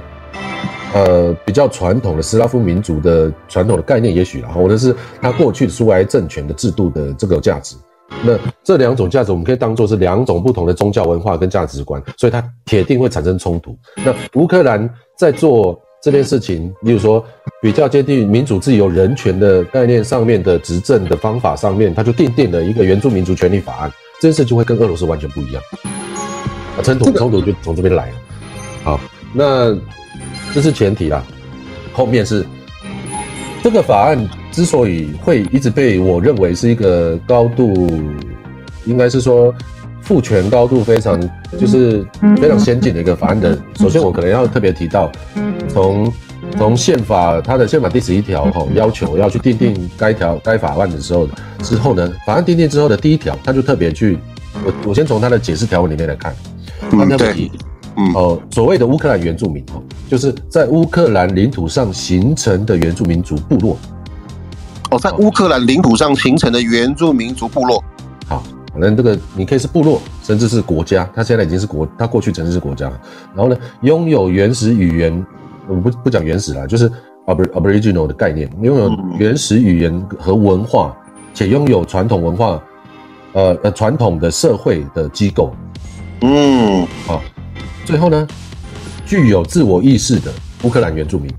[0.95, 7.75] 呃比较传统的斯拉夫民族的传统的概念，也许啦，或者是他过去苏维埃政权的制度的这个价值。
[8.23, 13.77] 那这两种价值，我们可以当做是两种不同的宗教文化跟价值观，所以它铁定会产生冲突。
[14.03, 15.79] 那乌克兰在做。
[16.01, 17.25] 这件事情，例如说
[17.60, 25.63] 比较接近民主、自由、人权的概念上面的执政的方法上面，他就定定了一个原住民族权利法案，这件事就会跟俄罗斯完全不一样。
[26.77, 28.15] 啊，冲突冲突就从这边来了。
[28.84, 28.99] 好，
[29.34, 29.75] 那
[30.55, 31.21] 这是前提啦，
[31.91, 32.45] 后面是
[33.61, 34.17] 这个法案
[34.53, 38.01] 之所以会一直被我认为是一个高度，
[38.85, 39.53] 应该是说。
[40.01, 41.19] 父权高度非常，
[41.59, 42.05] 就是
[42.37, 43.57] 非常先进的一个法案的。
[43.79, 45.11] 首先，我可能要特别提到，
[45.67, 46.13] 从
[46.59, 51.27] 从宪法它的宪法第十一条哈要求要去订定该条该法案的时候
[51.63, 54.19] 之后呢，法案订定之后的第一条，他就特别去，
[54.63, 56.35] 我我先从它的解释条文里面来看，
[56.91, 57.59] 他特别提，嗯
[58.13, 63.77] 哦，所谓的乌克兰原住民哦，就是在乌克兰领土上形成的原住民族部落，
[64.91, 67.84] 哦，在乌克兰领土上形成的原住民族部落。
[68.27, 71.10] 好，反正这个你可以是部落，甚至是国家。
[71.15, 72.91] 它现在已经是国，它过去曾经是国家。
[73.34, 75.25] 然后呢，拥有原始语言，
[75.67, 76.91] 我不不讲原始啦，就是
[77.27, 80.93] abor aboriginal 的概念，拥有原始语言和文化，
[81.34, 82.62] 且拥有传统文化，
[83.34, 85.53] 呃呃传统的社会的机构。
[86.21, 87.21] 嗯，好，
[87.85, 88.27] 最后呢，
[89.05, 90.31] 具有自我意识的
[90.63, 91.31] 乌克兰原住民。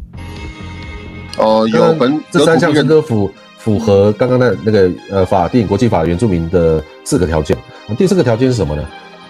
[1.39, 7.57] 哦，有本这三项是都符符合刚刚的那个呃法定国际法原住民的四个条件。
[7.99, 8.83] 第四个条件是什么呢？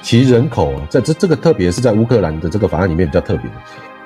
[0.02, 3.50] 其人口啊，在这这个特别是在乌克兰的这个法案里面比较特别，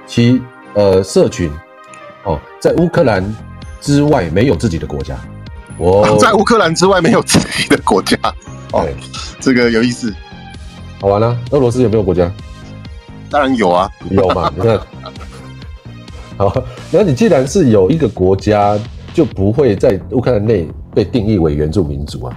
[0.06, 0.40] 其
[0.74, 1.50] 呃社群
[2.24, 3.22] 哦，在乌克兰
[3.80, 5.14] 之外没有自己的国家。
[5.76, 8.16] 哦，在乌克兰之外没有自己的国家。
[8.72, 8.86] 哦，
[9.40, 10.14] 这个有意思。
[11.00, 12.30] 好玩了，俄罗斯有没有国家？
[13.30, 14.52] 当然有啊，有嘛？
[14.56, 14.80] 你看。
[16.36, 18.78] 好，那你既然是有一个国家，
[19.12, 22.36] 就不会在乌克兰内被定义为原住民族啊，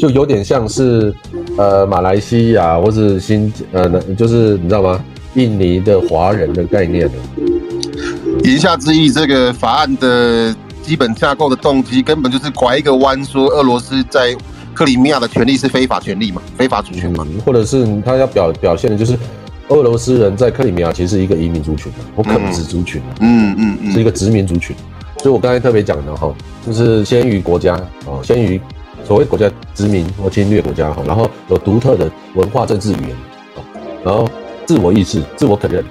[0.00, 1.14] 就有点像是
[1.58, 5.04] 呃马来西亚或是新呃，就是你知道吗？
[5.34, 7.12] 印尼的华人的概念呢？
[8.42, 14.34] 言下之意，这个法案的基本架构的动机，根本就是拐一个弯，说俄罗斯在
[14.76, 19.18] 克里米亚的权利是非法权利嘛，非法主权嘛，或者是他要表表现的就是。
[19.68, 24.76] 俄罗斯人在克里米亚其实是一个移民族群或垦殖族群嗯嗯嗯，是一个殖民族群。
[25.18, 26.32] 所以我刚才特别讲的哈，
[26.64, 27.74] 就是先于国家
[28.06, 28.60] 哦，先于
[29.02, 33.16] 所谓国家殖民或侵略国家哈，然后有独特的文化、政治、语言，
[34.04, 34.30] 然后
[34.66, 35.84] 自我意识、自我肯认。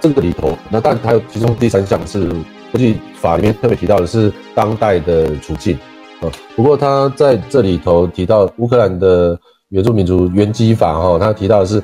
[0.00, 2.28] 这个里头，那但还有其中第三项是
[2.70, 5.76] 国际法里面特别提到的是当代的处境
[6.22, 6.30] 啊。
[6.56, 11.82] 不过他在这里头提到乌克兰的原住民族原基法哈，他提到的是。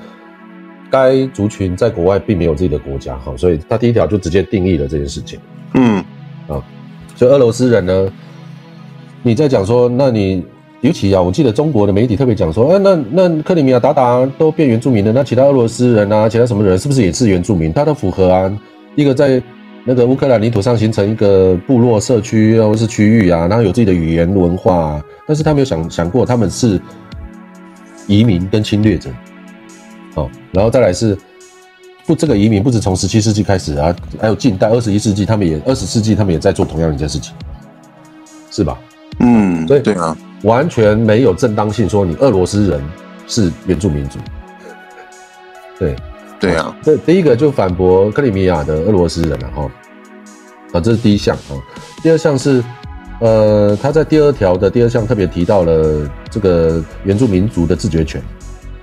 [0.90, 5.38] 该族群在国外并没有自己的国家，哈，所以他第一条就直接定义了这件事情。
[5.74, 5.98] 嗯，
[6.48, 6.64] 啊，
[7.14, 8.10] 所以俄罗斯人呢，
[9.22, 10.42] 你在讲说，那你
[10.80, 17.70] 尤其啊，我记得中国的媒体特别讲说，哎，那那克里米亚达达都变原住民了，那其他俄罗斯人啊，其他什么人是不是也是原住民？
[17.70, 18.58] 他都符合啊，
[18.96, 19.42] 一个在
[19.84, 26.80] 那个乌克兰领土上形成一个部落社区或是区域啊，然后有自己的语言文化，啊但是他没有想想过他们是
[28.06, 29.10] 移民跟侵略者。
[30.14, 31.16] 哦，然后再来是
[32.06, 37.34] 不这个移民不止从十七世纪开始啊，还有近代二十一世纪，他们也二十世纪他们也在做同样一件事情，
[38.50, 38.78] 是吧？
[39.20, 42.82] 嗯，所以对啊，完全没有正当性说你俄罗斯人
[43.26, 44.18] 是原住民族。
[45.78, 45.94] 对，
[46.40, 49.70] 对啊，这第一个就反驳克里米亚的俄罗斯人了哈。
[50.72, 51.56] 啊，这是第一项啊。
[52.02, 52.62] 第二项是，
[53.20, 58.22] 呃，他在第二条的第二项特别提到了这个原住民族的自决权。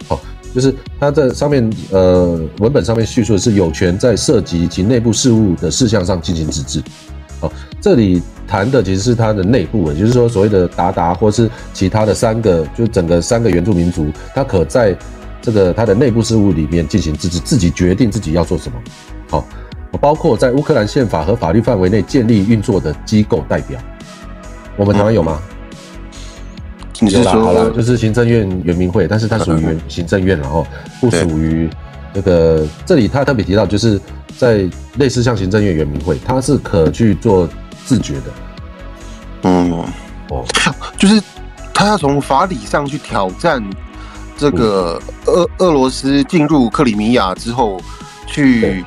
[0.08, 0.20] 好
[0.54, 6.82] 就是他在上面，呃，文本上面叙述的是有权在涉及其内部事务的事项上进行自治。
[7.40, 14.96] 好，这里谈的其实是他的内部，也就是说所谓的达达或是其他的三个，就整个三个原住民族，他可在
[15.46, 18.82] 这个他的内部事务里面进行自治，自己决定自己要做什么。
[19.30, 19.46] 好，
[20.02, 23.80] 包括在乌克兰宪法和法律范围内建立运作的机构代表，
[24.76, 25.40] 我们台湾有吗？
[27.02, 30.66] 有啦，好了，就是行政院原民会，但是它属于行政院，然后
[31.00, 31.70] 不属于
[32.12, 32.66] 那个。
[32.84, 34.02] 这里他特别提到，就是
[34.40, 37.48] 在类似像行政院原民会，它是可去做
[37.86, 38.24] 自觉的。
[39.44, 39.72] 嗯，
[40.30, 40.44] 哦，
[40.98, 41.22] 就是
[41.72, 43.64] 他要从法理上去挑战
[44.38, 47.80] 这个俄俄罗斯进入克里米亚之后，
[48.28, 48.84] 去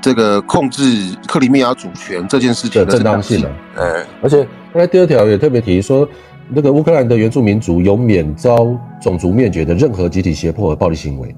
[0.00, 0.82] 这个控制
[1.26, 3.44] 克里米亚主权这件事情的正当性。
[3.76, 6.08] 哎，而且刚才第二条也特别提说。
[6.54, 11.34] 那个乌克兰的原住民族有免遭种族灭绝的任何集体胁迫和暴力行为，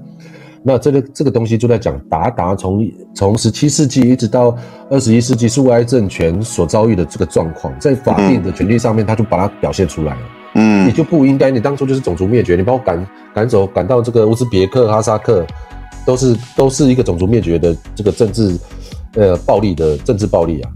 [0.61, 4.53] 那这个这个东西就在讲达达从从十七世纪一直到
[4.89, 10.21] 二十一世纪苏维埃政权所遭遇的这个状况，在法定的权利上面，他就把它表现出来了。
[10.55, 15.45] 嗯，你就不应该，你当初就是种族灭绝，你把我赶赶走，赶到这个乌兹别克、哈萨克，
[16.05, 18.57] 都是都是一个种族灭绝的这个政治，
[19.13, 20.71] 呃，暴力的政治暴力啊。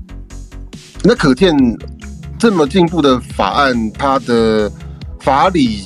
[1.04, 1.56] 那可见。
[2.42, 4.72] 这么进步的法案，它的
[5.20, 5.84] 法理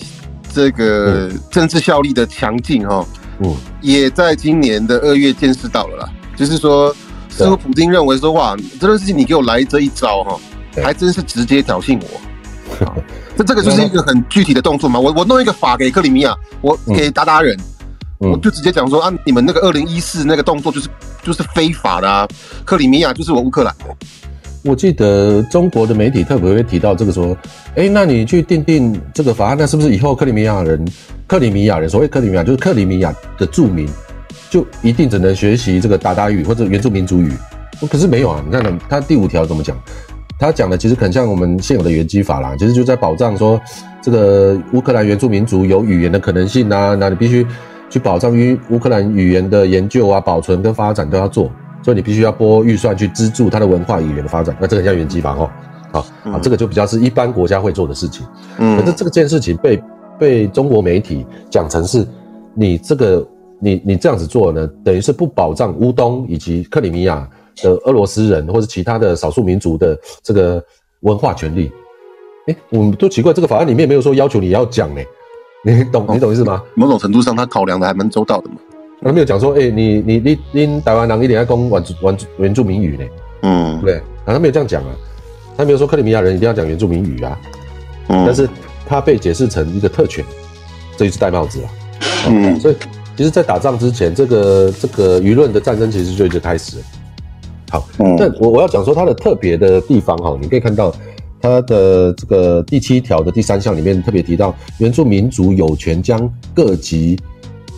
[0.54, 3.04] 这个政治效力的强劲，哈，
[3.40, 6.10] 嗯，也在今年的二月见识到了啦。
[6.36, 6.96] 就是说，
[7.28, 10.40] 似乎普京认为说，哇，这件事情你给我来这一招，哈，
[10.76, 12.22] 还真是直接挑衅我。
[13.38, 15.00] 这这个就是一个很具体的动作嘛。
[15.00, 17.58] 我我弄一个法给克里米亚，我给达达人，
[18.20, 20.90] 我就直接讲说啊，你们那个二零一四那个动作就是
[21.24, 22.28] 就是非法的啊，
[22.66, 23.86] 克里米亚就是我乌克兰的。
[24.64, 27.36] 我记得中国的媒体特别会提到这个说，
[27.76, 30.88] 哎，那你去定定这个法案，那是不是以后克里米亚人、
[31.28, 33.90] 克里米亚人，所谓克里米亚就是克里米亚的住民，
[34.50, 37.34] 就一定只能学习这个达达语或者原住民族语？
[37.92, 39.78] 可是没有啊，你看他第五条怎么讲？
[40.44, 43.58] 他讲的其实很像我们现有的原基法啦，其实就在保障说
[44.02, 47.48] 这个乌克兰原住民族有语言的可能性啊，那你必须
[47.90, 51.50] 去保障于乌克兰语言的研究啊、保存跟发展都要做，
[51.82, 54.54] 所以你必须要拨预算去资助它的文化语言的发展。
[54.60, 55.50] 那这个像原基法哦，
[55.94, 58.26] 好，好，这个就比较是一般国家会做的事情。
[58.58, 59.82] 嗯可是这个件事情被
[60.20, 62.06] 被中国媒体讲成是，
[62.54, 63.26] 你这个
[63.62, 67.26] 你你这样子做呢，等于是不保障乌东以及克里米亚
[67.62, 70.64] 的俄罗斯人或者其他的少数民族的这个
[71.02, 71.72] 文化权利。
[72.48, 75.02] 哎，我们都奇怪，这个法案里面没有说要求你要讲呢，
[75.64, 76.62] 你懂你懂意思吗？
[76.76, 78.56] 某种程度上，他考量的还蛮周到的嘛。
[79.02, 83.04] 他没有讲说，哎，你你你你台湾人一定要讲原住原住原住民语呢，
[83.44, 83.98] 嗯对不对？
[83.98, 84.96] 啊，他没有这样讲啊，
[85.58, 87.40] 他没有说克里米亚人一定要讲原住民语啊，
[88.10, 88.50] 嗯，但是
[88.86, 90.24] 他被解释成一个特权，
[90.98, 91.70] 这就是戴帽子了。
[92.28, 92.76] 嗯所以
[93.16, 96.84] 其实，在打仗之前，这个这个舆论的战争其实就已经开始了。
[97.74, 100.94] 好，嗯但我我要讲说它的特别的地方哈，你可以看到
[101.42, 107.20] 它的这个第七条的第三项里面特别提到，原住民族有权将各级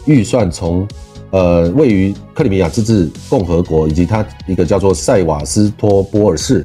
[0.06, 0.86] 预算从
[1.32, 6.62] 呃位于克里米亚自治共和国以及它一个叫做塞瓦斯托波尔市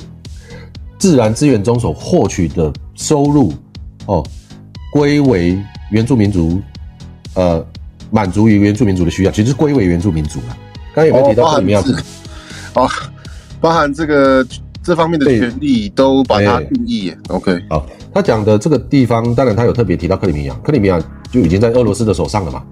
[0.98, 3.52] 自然资源中所获取的收入
[4.06, 4.26] 哦，
[4.92, 5.56] 归为
[5.92, 6.60] 原住民族，
[7.34, 7.64] 呃，
[8.10, 10.56] 满足于原住民族的需要，其实归为原住民族了。
[10.92, 11.80] 刚刚有没有提到克里米亚？
[11.82, 11.94] 是
[12.74, 12.88] 哦，
[13.60, 14.46] 包含这个
[14.82, 17.12] 这方面的权利都把它定义。
[17.28, 22.62] OK，好，他讲的这个地方，当然他有特别提到克里米亚，克里米亚就已经在俄罗斯的手上了嘛。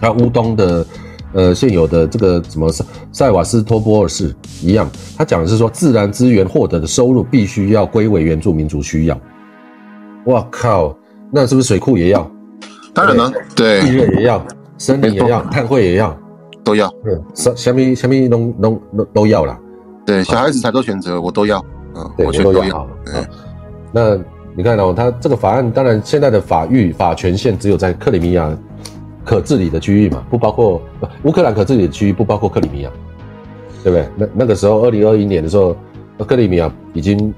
[0.00, 0.86] 还有乌东的
[1.32, 9.18] 呃现有的这个什么塞塞瓦斯托波尔市一样，他讲的是说自然资源获得的收入必须要归为原住民族需要。
[10.26, 10.94] 哇靠，
[11.30, 12.30] 那是不是水库也要，
[12.92, 16.14] 当然了，地对，热也要，森林也要，碳汇也要，
[16.62, 16.92] 都要。
[17.06, 19.58] 嗯，什什么什么都都都都要啦。
[20.04, 21.64] 对，小孩子才做选择，我都要。
[21.94, 22.88] 嗯，对，我全都要我都要好。。
[23.04, 23.26] 对好
[23.92, 24.18] 那
[24.56, 28.56] 你看哦，他这个法案，当然现在的法域法权限只有在克里米亚
[29.24, 32.90] 可治理的区域嘛，不包括不乌克兰可治理的区域，不包括克里米亚，
[33.82, 34.08] 对不对？
[34.16, 35.76] 那那个时候，二零二一年的时候，
[36.26, 37.32] 克里米亚已经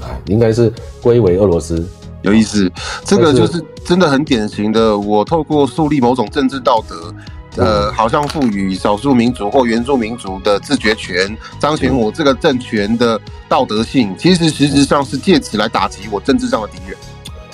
[0.00, 0.72] 哎应该是
[1.02, 1.84] 归为俄罗斯。
[2.22, 2.70] 有意思，
[3.04, 7.12] 这个就是真的很典型的，我透过树立某种政治道德，
[7.56, 16.96] 呃，好像赋予少数民族或原住民族的自觉权，彰显我这个政权的道德性，其实实质上是借此来打击我政治上的敌人。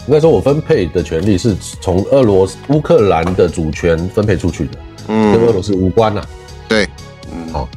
[0.06, 6.22] 应该说，我分配的权利是从俄罗斯乌克兰的主权分配出去的，跟俄嗯，罗斯无关呐、
[6.68, 6.88] 对，
[7.32, 7.68] 嗯，好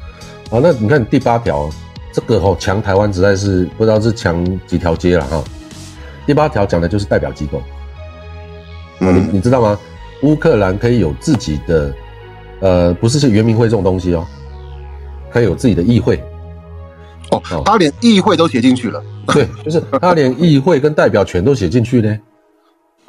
[0.49, 1.69] 好，那你看第八条，
[2.13, 5.43] 这个哦强台湾实在是不知道是强几条街了哈。
[6.25, 7.62] 第八条讲的就是代表机构，
[8.99, 9.77] 你嗯，你知道吗？
[10.21, 11.91] 乌克兰可以有自己的，
[12.62, 14.26] 呃，不是是圆明会这种东西哦，
[15.32, 16.17] 他有自己的议会，
[17.32, 22.19] 哦哦，他连议会都写进去了，对，就是他连议会跟代表权都写进去呢。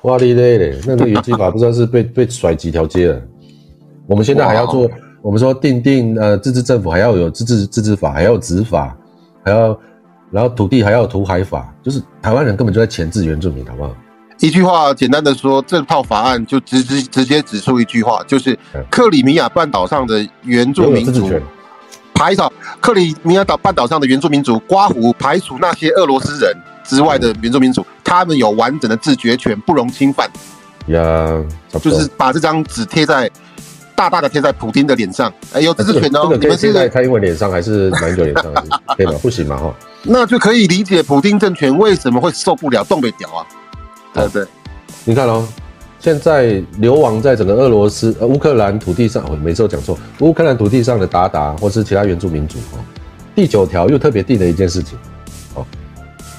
[0.03, 3.23] 哇哩嘞嘞，那个原基法不知道是被被甩几条街了。
[4.07, 8.97] 我们现在还要做，我们说定定呃自治政府还要有自治自治法，还要执法，
[9.45, 9.79] 还要
[10.31, 13.95] 然后土地还要有土海法，就是台湾人根本就在钳制原住民，好不好？
[14.42, 21.31] 一句话，简单的说，这套法案就直直直接指出一句话，就是嗯克里米亚半岛上的原住民族。
[22.12, 22.42] 排除
[22.81, 26.52] 克里米亚岛半岛上的原住民族，刮胡排除那些俄罗斯人
[26.85, 30.28] 之外的原住民族，他们有完整的自决权，不容侵犯。
[30.87, 31.40] 呀，
[31.81, 33.31] 就是把这张纸贴在
[33.94, 38.52] 大大的贴在普京的脸上，哎，有自治权哦，这个可以你们是贴在蔡英文脸上还是马英九脸上？
[38.55, 39.12] 还是可以吗？
[39.22, 39.72] 不行嘛哈。
[40.02, 43.46] 那就可以理解普京政权为什么会受不了东北屌啊，
[44.14, 44.46] 对不对？
[45.05, 45.46] 你看哦，
[45.98, 52.79] 现在流亡在整个俄罗斯、呃乌克兰土地上，我每次都讲错，乌克兰土地上的鞑靼或是其他原住民族哦，
[53.35, 54.98] 第九条又特别定了一件事情，
[55.55, 55.66] 哦，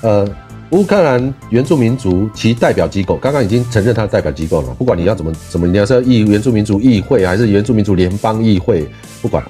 [0.02, 0.28] 呃，
[0.72, 8.90] 乌克兰原住民族其代表机构，刚刚已经承认它的代表机构了，不管你要怎么怎么，你要是要议原住民族议会还是原住民族联邦议会，
[9.22, 9.44] 不管，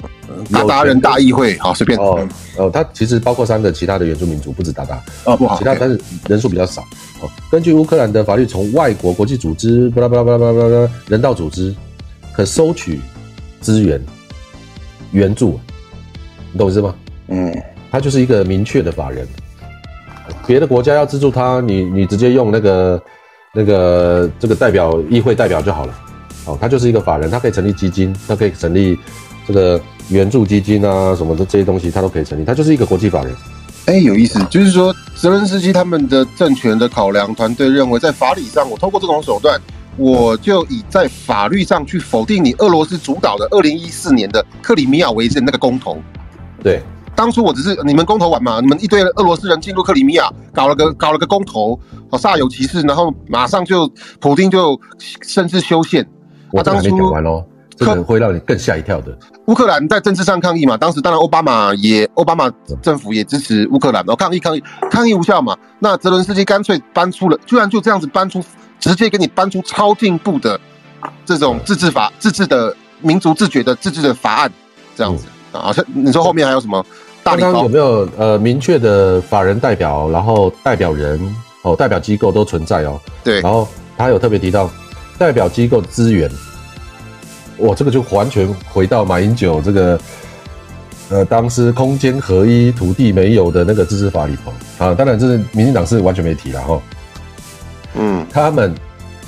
[0.51, 5.01] 达达人大议会，好随便哦哦，它其实包括三个其他的原住民族，不止达达。
[5.23, 6.81] 哦不好其，他但是人数比较少。
[7.21, 11.73] 哦，根据乌克兰的法律，从外国国际组织、巴拉巴拉巴拉巴拉巴拉人道组织
[12.33, 12.99] 可收取
[13.61, 14.03] 资源
[15.11, 15.57] 援助，
[16.51, 16.93] 你懂我意思吗？
[17.29, 19.25] 嗯，它就是一个明确的法人。
[20.45, 23.01] 别的国家要资助他，你你直接用那个
[23.53, 25.93] 那个这个代表议会代表就好了。
[26.45, 28.99] 哦，他就是一个法人，他可以成立基金，他可以成立
[29.47, 32.43] 这个援助基金啊什么的这些东西，他都可以成立。
[32.43, 33.33] 他就是一个国际法人。
[33.85, 39.59] 哎，有意思，就是说泽伦斯基他们的政权的考量团队认为，在法理上，我透过这种手段，
[39.97, 45.97] 我就以在法律上去否定你俄罗斯主导的二零一四年的克里米亚为政那个公投。
[46.61, 46.81] 对，
[47.15, 53.89] 当初我只是你们公投完嘛，你们一堆俄罗斯人进入克里米亚，搞了个搞了个公投，哦煞有其事，然后马上就
[54.19, 54.79] 普京就
[55.21, 56.07] 甚至修宪。
[56.51, 57.43] 我这还没讲完哦，
[57.75, 59.17] 这克个会让你更吓一跳的。
[59.47, 62.49] 乌克兰在政治上抗议嘛，当时当然奥巴马也奥巴马
[62.81, 68.43] 政府也支持乌克兰，然后抗议抗议抗议无效嘛，那泽伦斯基干脆搬出了，居然就这样子搬出，
[68.79, 70.59] 直接给你搬出超进步的
[71.25, 74.51] 这种自治法、自治的民族自觉的自治的法案，
[74.95, 76.85] 这样子啊，好像你说后面还有什么
[77.23, 77.69] 大礼包刚刚有？
[77.69, 81.19] 没有呃明确的法人代表，然后代表人
[81.61, 82.99] 哦，代表机构都存在哦。
[83.23, 84.69] 对然后他有特别提到
[85.17, 86.29] 代表机构的资源，
[87.59, 89.99] 哇，这个就完全回到马英九这个
[91.09, 94.51] 呃当时空间合一、土地没有的那个自治法里头
[94.83, 94.93] 啊。
[94.95, 96.81] 当然，这是民进党是完全没提了哈。
[97.95, 98.73] 嗯，他们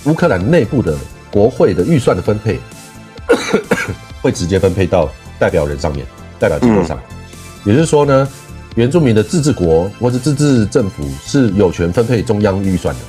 [0.05, 0.97] 乌克兰内部的
[1.31, 2.59] 国会的预算的分配，
[4.23, 5.07] 会直接分配到
[5.39, 6.05] 代表人上面，
[6.39, 6.99] 代表机构上。
[7.65, 8.27] 也就是说呢，
[8.75, 13.01] 原住民的自治国或者自治政府是有权分配中央预算的。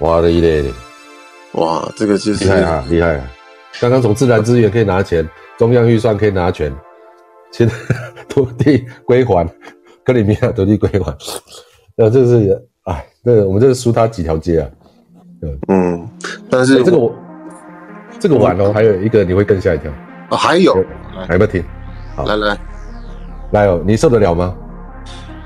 [0.00, 0.72] 哇的一类，
[1.52, 3.30] 哇，这个就是厉害啊，厉害啊！
[3.80, 5.28] 刚刚从自然资源可以拿钱，
[5.58, 6.74] 中央预算可以拿钱，
[7.52, 7.74] 现在
[8.28, 9.48] 土地归还，
[10.04, 11.16] 克里米亚土地归还，
[11.94, 14.68] 那，这是哎，这个我们这是输他几条街啊！
[15.68, 16.08] 嗯，
[16.50, 17.14] 但是这个我
[18.18, 19.92] 这个完哦，还有一个你会更吓一跳，
[20.32, 20.36] 哦
[21.26, 21.62] 还有没有听？
[22.26, 22.58] 来来，
[23.50, 24.54] 来哦，你受得了吗？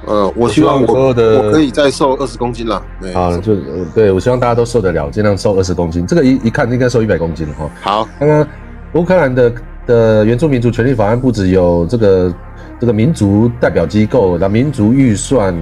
[0.07, 6.07] 呃，我希望我的我可以再瘦二十公斤了，对，啊，就呃对我希望大家都受得了，尽量瘦二十公斤。
[6.07, 7.71] 这个一一看应该瘦一百公斤了哈。
[7.83, 8.47] 好，刚刚
[8.93, 9.53] 乌克兰的
[9.85, 12.33] 的原住民族权利法案不只有这个
[12.79, 15.53] 这个民族代表机构，然后民族预算，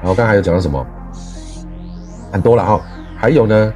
[0.00, 0.86] 然后刚才还有讲到什么，
[2.32, 2.80] 很多了哈。
[3.18, 3.74] 还有呢，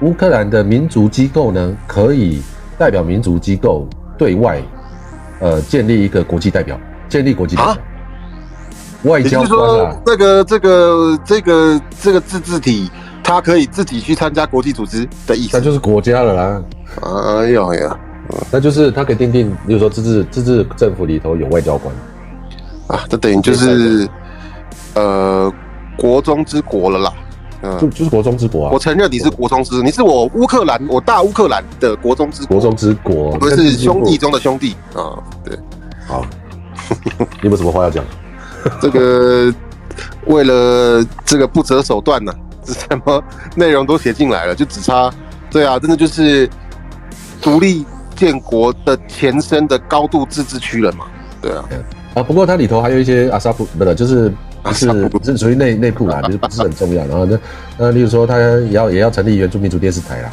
[0.00, 2.40] 乌克兰的民族机构呢，可以
[2.78, 3.86] 代表民族机构
[4.18, 4.62] 对外，
[5.40, 7.78] 呃，建立一个国际代表，建立国际代表，啊
[9.02, 12.90] 外交官啊，，这个这个这个这个自治体，
[13.22, 15.50] 它可以自己去参加国际组织的意思。
[15.52, 16.62] 那就是国家了啦。
[17.02, 17.98] 哎呀呀
[18.50, 21.94] 那就是他可以定定，比如说自治自治政府里头有外交官，
[22.88, 24.08] 啊，这等于就是
[24.94, 25.52] 呃
[25.96, 27.12] 国中之国了啦。
[27.66, 35.18] 嗯，就就是国中之国啊我，承认你是国中之，你是我乌克兰，我大乌克兰的国中之国中之国，我们是兄弟中的兄弟啊。
[35.44, 35.58] 对，
[36.06, 36.24] 好，
[37.08, 38.04] 你有没有什么话要讲？
[38.80, 39.52] 这个
[40.26, 42.32] 为了这个不择手段呢、
[42.64, 43.22] 这什么
[43.54, 45.12] 内容都写进来了，就只差，
[45.50, 46.48] 对啊，真的就是
[47.40, 51.06] 独立建国的前身的高度自治区了嘛？
[51.40, 51.64] 对啊，
[52.14, 54.32] 啊，不过它里头还有一些阿萨布，不是，就是
[54.66, 57.06] 不是不 是属于内内部啦，就是不是很重要。
[57.06, 57.38] 然后那
[57.78, 60.30] 那，例如说他也要也要成立原住民族电视台啦，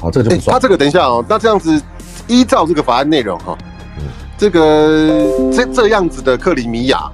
[0.00, 0.60] 好，这个就哎、不算他。
[0.60, 1.80] 这个等一下哦，那这样子
[2.26, 3.56] 依照这个法案内容哈、
[3.98, 4.04] 嗯
[4.36, 7.08] 这个这这样子的克里米亚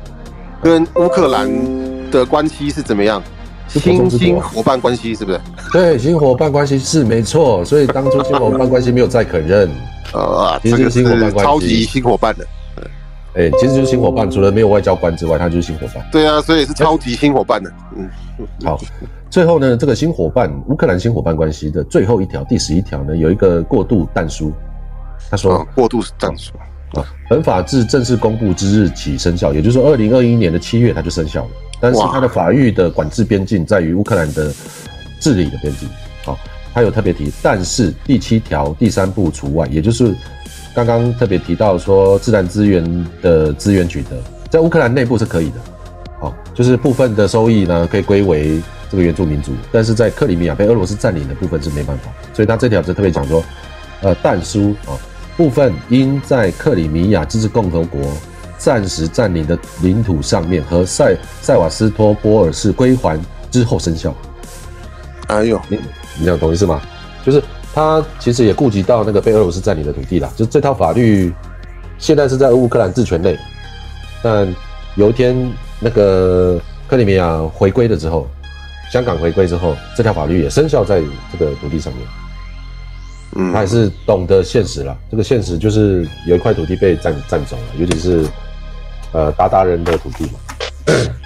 [0.63, 1.47] 跟乌克兰
[2.11, 3.23] 的关系是怎么样？
[3.69, 5.41] 新兴伙伴关系是不是？
[5.71, 9.71] 对，新伙伴关系是没错，所以当初新伙伴关系没有再可认，
[10.15, 12.47] 呃， 其实这个新伙伴关系超级新伙伴的，
[13.35, 16.05] 哎，其实就是新伙伴，除了没有外交官之外，他就是新伙伴。
[16.11, 18.09] 对啊，所以是超级新伙伴的，嗯，
[18.65, 18.79] 好，
[19.31, 24.53] 最后呢，这个新伙伴乌克兰新伙伴关系的最后一条，第十一条呢，有一个过渡但书，
[25.31, 26.53] 他说啊，过渡弹书，
[26.95, 31.51] 啊，本法制正式公布之日起生效，也就是说，二零二一年的七月它就生效了。
[31.81, 34.53] 但是哇它的法律的管制边境在于乌克兰的
[35.21, 35.89] 治理的边境。
[36.25, 36.37] 好，
[36.75, 40.15] 它有特别提，但是第七条第三步除外，也就是
[40.75, 44.11] 刚刚特别提到说，自然资源的资源取得
[44.49, 45.57] 在乌克兰内部是可以的。
[46.21, 48.61] 好，就是部分的收益呢可以归为
[48.91, 53.43] 这个原住民族，但是在克里米亚被俄罗斯占领的部分是没办法，所以他这条就特别讲说，
[54.03, 54.93] 呃，但书啊，
[55.37, 58.01] 部分应在克里米亚自治共和国
[58.59, 63.19] 暂时占领的领土上面和塞塞瓦斯托波尔市归还
[63.51, 64.15] 之后生效。
[65.29, 65.79] 哎呦，你
[66.19, 66.83] 你这样懂意思吗？
[67.25, 67.43] 就是
[67.75, 71.33] 他其实也顾及到那个被俄罗斯占领的土地啦，就是这套法律
[71.99, 73.39] 现在是在乌克兰治权内，
[74.23, 74.53] 但
[74.97, 78.29] 有一天那个克里米亚回归了之后，
[78.93, 81.01] 香港回归之后，这条法律也生效在
[81.31, 82.07] 这个土地上面。
[83.37, 88.27] 嗯他，还是懂得现实了，这个现实就是有一块土地被占占走了，尤其是
[89.13, 90.33] 呃达达人的土地嘛。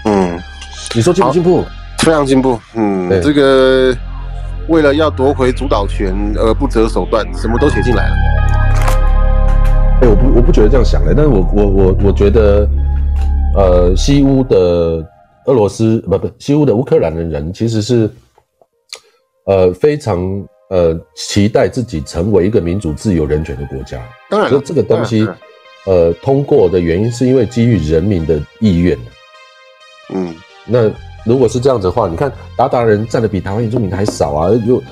[0.04, 0.38] 嗯，
[0.94, 1.64] 你说进不进步？
[2.00, 3.96] 非常进步，嗯，对这个
[4.68, 8.14] 为了要夺回主导权而不择手段，什么都写进来了，
[10.00, 12.68] 哎、我不我不觉得这样想的，但是我我我我觉得，
[13.56, 15.06] 呃，西乌的
[15.46, 18.10] 俄罗斯不不，西乌的乌克兰的人其实是，
[19.46, 20.18] 呃，非常
[20.70, 24.00] 呃期待自己成为一个民主、自由、人权的国家。
[24.30, 25.28] 当然了，所以这个东西，
[25.84, 28.98] 呃通过的原因，是因为基于人民的意愿。
[30.14, 30.34] 嗯，
[30.66, 30.90] 那
[31.24, 34.82] 如果是这样子的话，你看达达人占的比台湾原住民还少啊，又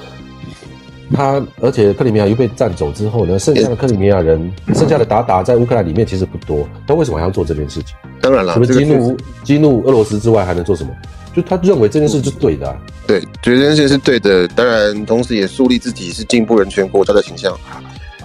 [1.14, 7.94] 他而且克里米亚又被占走之后呢，剩下的克里米亚人，剩下的达达在乌克兰里面其实不多，他为什么还要做这件事情？
[8.20, 10.90] 当然了，除了激怒激怒俄罗斯之外，还能做什么？
[11.34, 12.76] 就他认为这件事是对的、啊，
[13.06, 17.54] 对，觉得这件事是对的，当然同时也树立自己是进步人权国家的形象。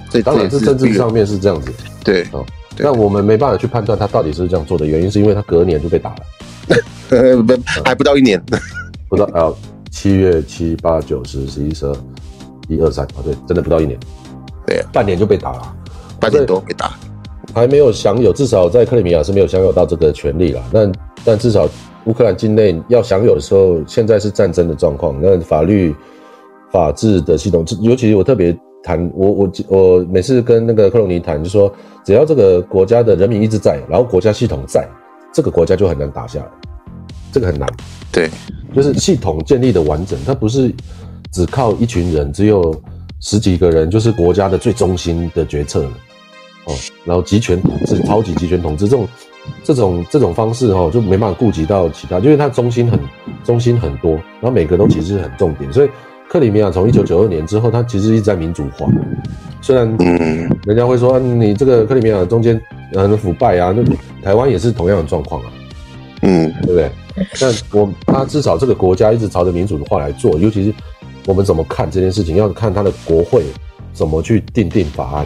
[0.09, 1.71] 这当然是政治上面是这样子。
[2.03, 2.45] 对，哦，对
[2.79, 6.17] 那我们没办法去判断他到底是这样做的原因，是因为他隔年就被打了，
[7.09, 7.53] 呃，不
[7.83, 8.41] 还不到一年，
[9.09, 9.53] 不到啊
[9.91, 11.95] 七月七八九十十一十二
[12.67, 13.97] 一二三啊，对，真的不到一年，
[14.65, 15.75] 对啊，半年就被打了。
[16.19, 16.93] 半年多被打。
[17.55, 20.61] 还没有享有，至少在克里米亚是没有享有到这个权利啦。
[20.71, 20.91] 但
[21.23, 21.67] 但至少
[22.05, 25.95] 乌克兰境内要享有的时候，现在是战争的状况，那法律、
[26.71, 28.55] 法治的系统，尤其我特别
[28.87, 31.71] 谈，我我我每次跟那个克隆尼谈，就说
[32.05, 34.87] 只要这个国家的人民一直在，然后国家系统在，
[35.33, 36.45] 这个国家就很难打下来，
[37.33, 37.67] 这个很难。
[38.13, 38.29] 对，
[38.73, 40.73] 就是系统建立的完整，它不是
[41.33, 42.73] 只靠一群人，只有
[43.19, 45.91] 十几个人，就是国家的最中心的决策了。
[46.67, 46.73] 哦，
[47.03, 49.07] 然后集权统治、超级集权统治这种、
[49.63, 52.97] 这种、这种方式哦，就没办法顾及到其他，因为它中心很
[53.43, 55.89] 中心很多，然后每个都其实是很重点，所以
[56.29, 58.87] 克里米亚从一九九二年之后，它其实一直在民主化。
[59.61, 62.59] 虽然嗯，人家会说、啊你这个克里米亚中间
[62.93, 63.83] 很腐败啊，那
[64.23, 65.47] 台湾也是同样的状况啊。
[66.21, 66.91] 嗯，对不对？
[67.39, 70.73] 但我他至少这个国家一直朝着民主化来做，尤其是
[71.25, 73.43] 我们怎么看这件事情，要看他的国会
[73.93, 75.25] 怎么去定定法案，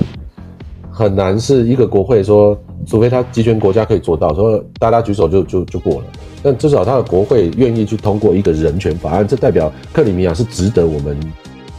[0.91, 6.06] 很难是一个国会说，除非他集权国家可以做到，说大家举手就就就过了。
[6.44, 11.18] 但至少他的国会愿意去通过一个人权法案，这代表克里米亚是值得我们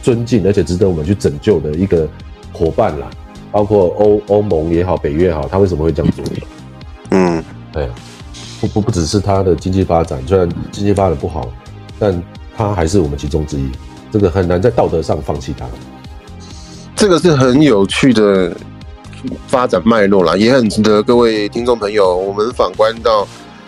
[0.03, 2.09] 尊敬，而且值得我们去拯救的一个
[2.53, 3.11] 伙伴啦。
[3.51, 6.25] 包括欧欧盟也好，北约也好，他为什么会这样做？
[7.11, 7.89] 嗯，对，
[8.61, 11.53] 不不不只是他的经济发展，虽然经济发展不好，
[11.99, 12.23] 但
[12.57, 13.69] 他还是我们其中之一。
[14.11, 15.67] 这个很难在道德上放弃他。
[16.95, 18.55] 这个是很有趣的
[19.47, 23.27] 发展脉络啦，也很值得各位听众朋友我们反观到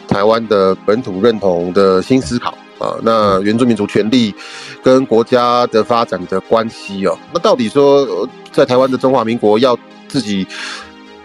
[0.08, 2.96] 台湾的本土认同的新思考啊。
[3.02, 4.34] 那原住民族权利
[4.82, 9.78] 跟国家的发展的关系哦，那到底说呃在台湾的中华民国要
[10.08, 10.46] 自己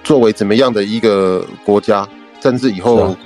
[0.04, 2.08] 作为怎么样的一个国家，
[2.42, 3.18] 甚至以后啊，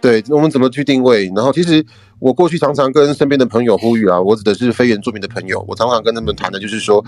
[0.00, 1.30] 对，我们怎么去定位？
[1.34, 1.84] 然后其实
[2.20, 7.02] 我过去常常跟身边的朋友呼吁啊，我指的是非原住民的朋友，我常常跟他们谈的就是说，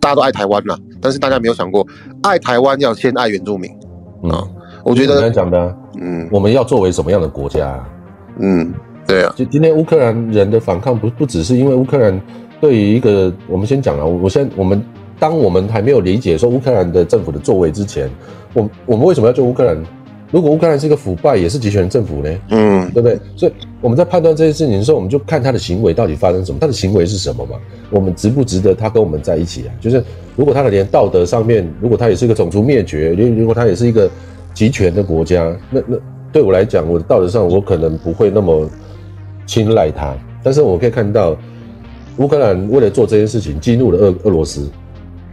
[0.00, 1.86] 大家都爱台湾啦，但是大家没有想过，
[2.22, 3.70] 爱台湾要先爱原住民。
[4.22, 4.30] 嗯，
[4.84, 7.88] 我觉我刚才得，讲的啊，嗯我们要作为什么样的国家啊？
[8.38, 8.72] 嗯，
[9.06, 12.18] 对啊，就今天乌克兰人的反抗不不只是因为乌克兰
[12.60, 14.80] 对于一个，我们先讲了，我先我们
[15.18, 18.08] 当我们还没有理解说乌克兰的政府的作为之前，
[18.52, 19.76] 我我们为什么要救乌克兰？
[20.34, 22.38] 如果乌克兰是一个腐败也是集权政府呢？
[22.50, 23.16] 嗯对不对？
[23.36, 27.56] 所以我们在判断这件事情的时候，我们就看他的行为到底发生什么，他的行为是什么嘛？
[27.88, 29.70] 我们值不值得他跟我们在一起啊？
[29.80, 30.02] 就是
[30.34, 34.10] 如果他的连道德上面，如果他也是一个种族灭绝，如如果他也是一个
[34.52, 35.96] 集权的国家，那那
[36.32, 38.68] 对我来讲，我的道德上我可能不会那么
[39.46, 40.16] 青睐他。
[40.42, 41.36] 但是我可以看到，
[42.16, 44.68] 乌克兰为了做这件事情，激怒了俄俄罗斯，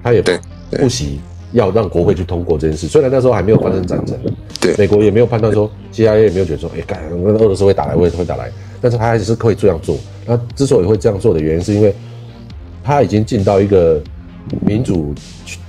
[0.03, 0.37] 他也对
[0.69, 1.19] 对不惜
[1.51, 2.87] 要让国会去通过这件事。
[2.87, 4.17] 虽然那时候还没有发生战争，
[4.59, 9.97] 对美国也没有判断说，CIA 也没有觉得说，哎、干，那俄罗斯会打来，会会打来，但是他还是会这样做。
[10.25, 11.93] 那之所以会这样做的原因，是因为
[12.83, 14.01] 他已经进到一个
[14.65, 15.13] 民主、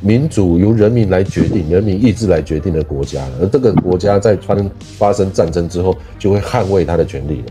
[0.00, 3.32] 民主由人民来决定、人民意志来决定的国家了。
[3.42, 7.46] 而这个国家在发生发生战争之后，就会捍卫他的权利了。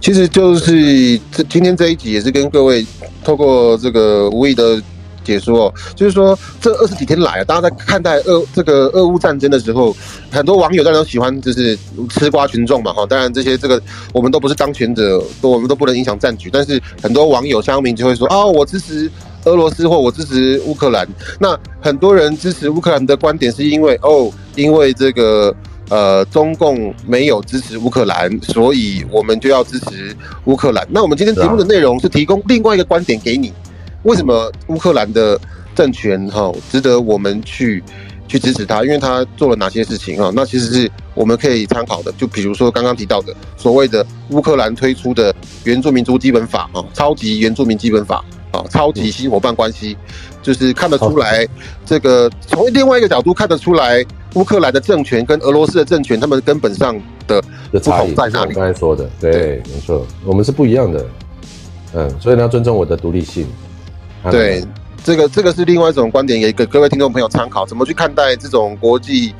[0.00, 2.86] 其实就是这今天这一集也是跟各位
[3.24, 4.80] 透过这个无意的
[5.26, 9.94] 解说哦，就是说这二十几天来啊，大家在看待俄这个俄乌战争的时候，
[10.30, 11.76] 很多网友当然都喜欢就是
[12.10, 19.10] 吃瓜群众嘛哈，当然这些这个我们都不是当权者，都我们都不能影响战局，但是很多网友乡民就会说啊，我支持。
[19.44, 21.06] 俄罗斯或我支持乌克兰，
[21.38, 25.54] 那很多人支持乌克兰的观点是因为哦，因为这个
[25.88, 30.16] 呃，中共没有支持乌克兰，所以我们就要支持
[30.46, 30.84] 乌克兰。
[30.90, 33.52] 那我们今天节目的内容是提供另外一个观点给你，
[34.06, 35.38] 为什么乌克兰的
[35.74, 37.82] 政权哈、值得我们去
[38.28, 38.84] 去支持他？
[38.84, 40.30] 因为他做了哪些事情啊？
[40.32, 42.12] 那其实是我们可以参考的。
[42.12, 45.34] 就比如说刚刚提到的所谓的乌克兰推出的
[45.64, 49.96] 原住民族基本法啊，超级原住民基本法啊，超级新伙伴关系，
[50.40, 51.46] 就是看得出来
[51.84, 54.04] 这个从另外一个角度看得出来。
[54.34, 56.94] 乌克兰的政权跟俄罗斯的政权，他们根本上
[57.26, 57.42] 的
[57.72, 58.70] 不同在哪里刚？
[58.70, 61.06] 才说的，对，对没错，我们是不一样的，
[61.94, 63.46] 嗯，所以你要尊重我的独立性。
[64.26, 64.64] 啊对，
[65.04, 69.32] 这个这个是另外一种观点，也给各位听众朋友参考，怎么去看待这种国际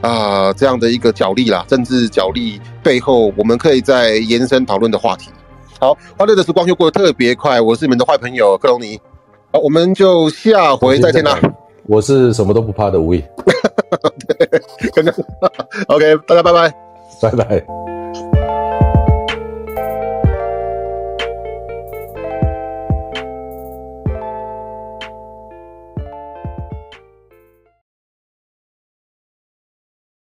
[0.00, 5.30] 啊、这样的一个角力啦，政治角力背后，我们可以再延伸讨论的话题。
[5.78, 9.00] 好，欢乐的时光又过得特别快，我是你们的坏朋友克隆尼，
[9.52, 11.38] 好，我们就下回再见啦。
[11.86, 13.22] 我是什么都不怕的吴毅，
[14.94, 15.14] 刚刚
[15.88, 16.72] OK，大家拜拜。
[17.20, 18.01] 拜拜。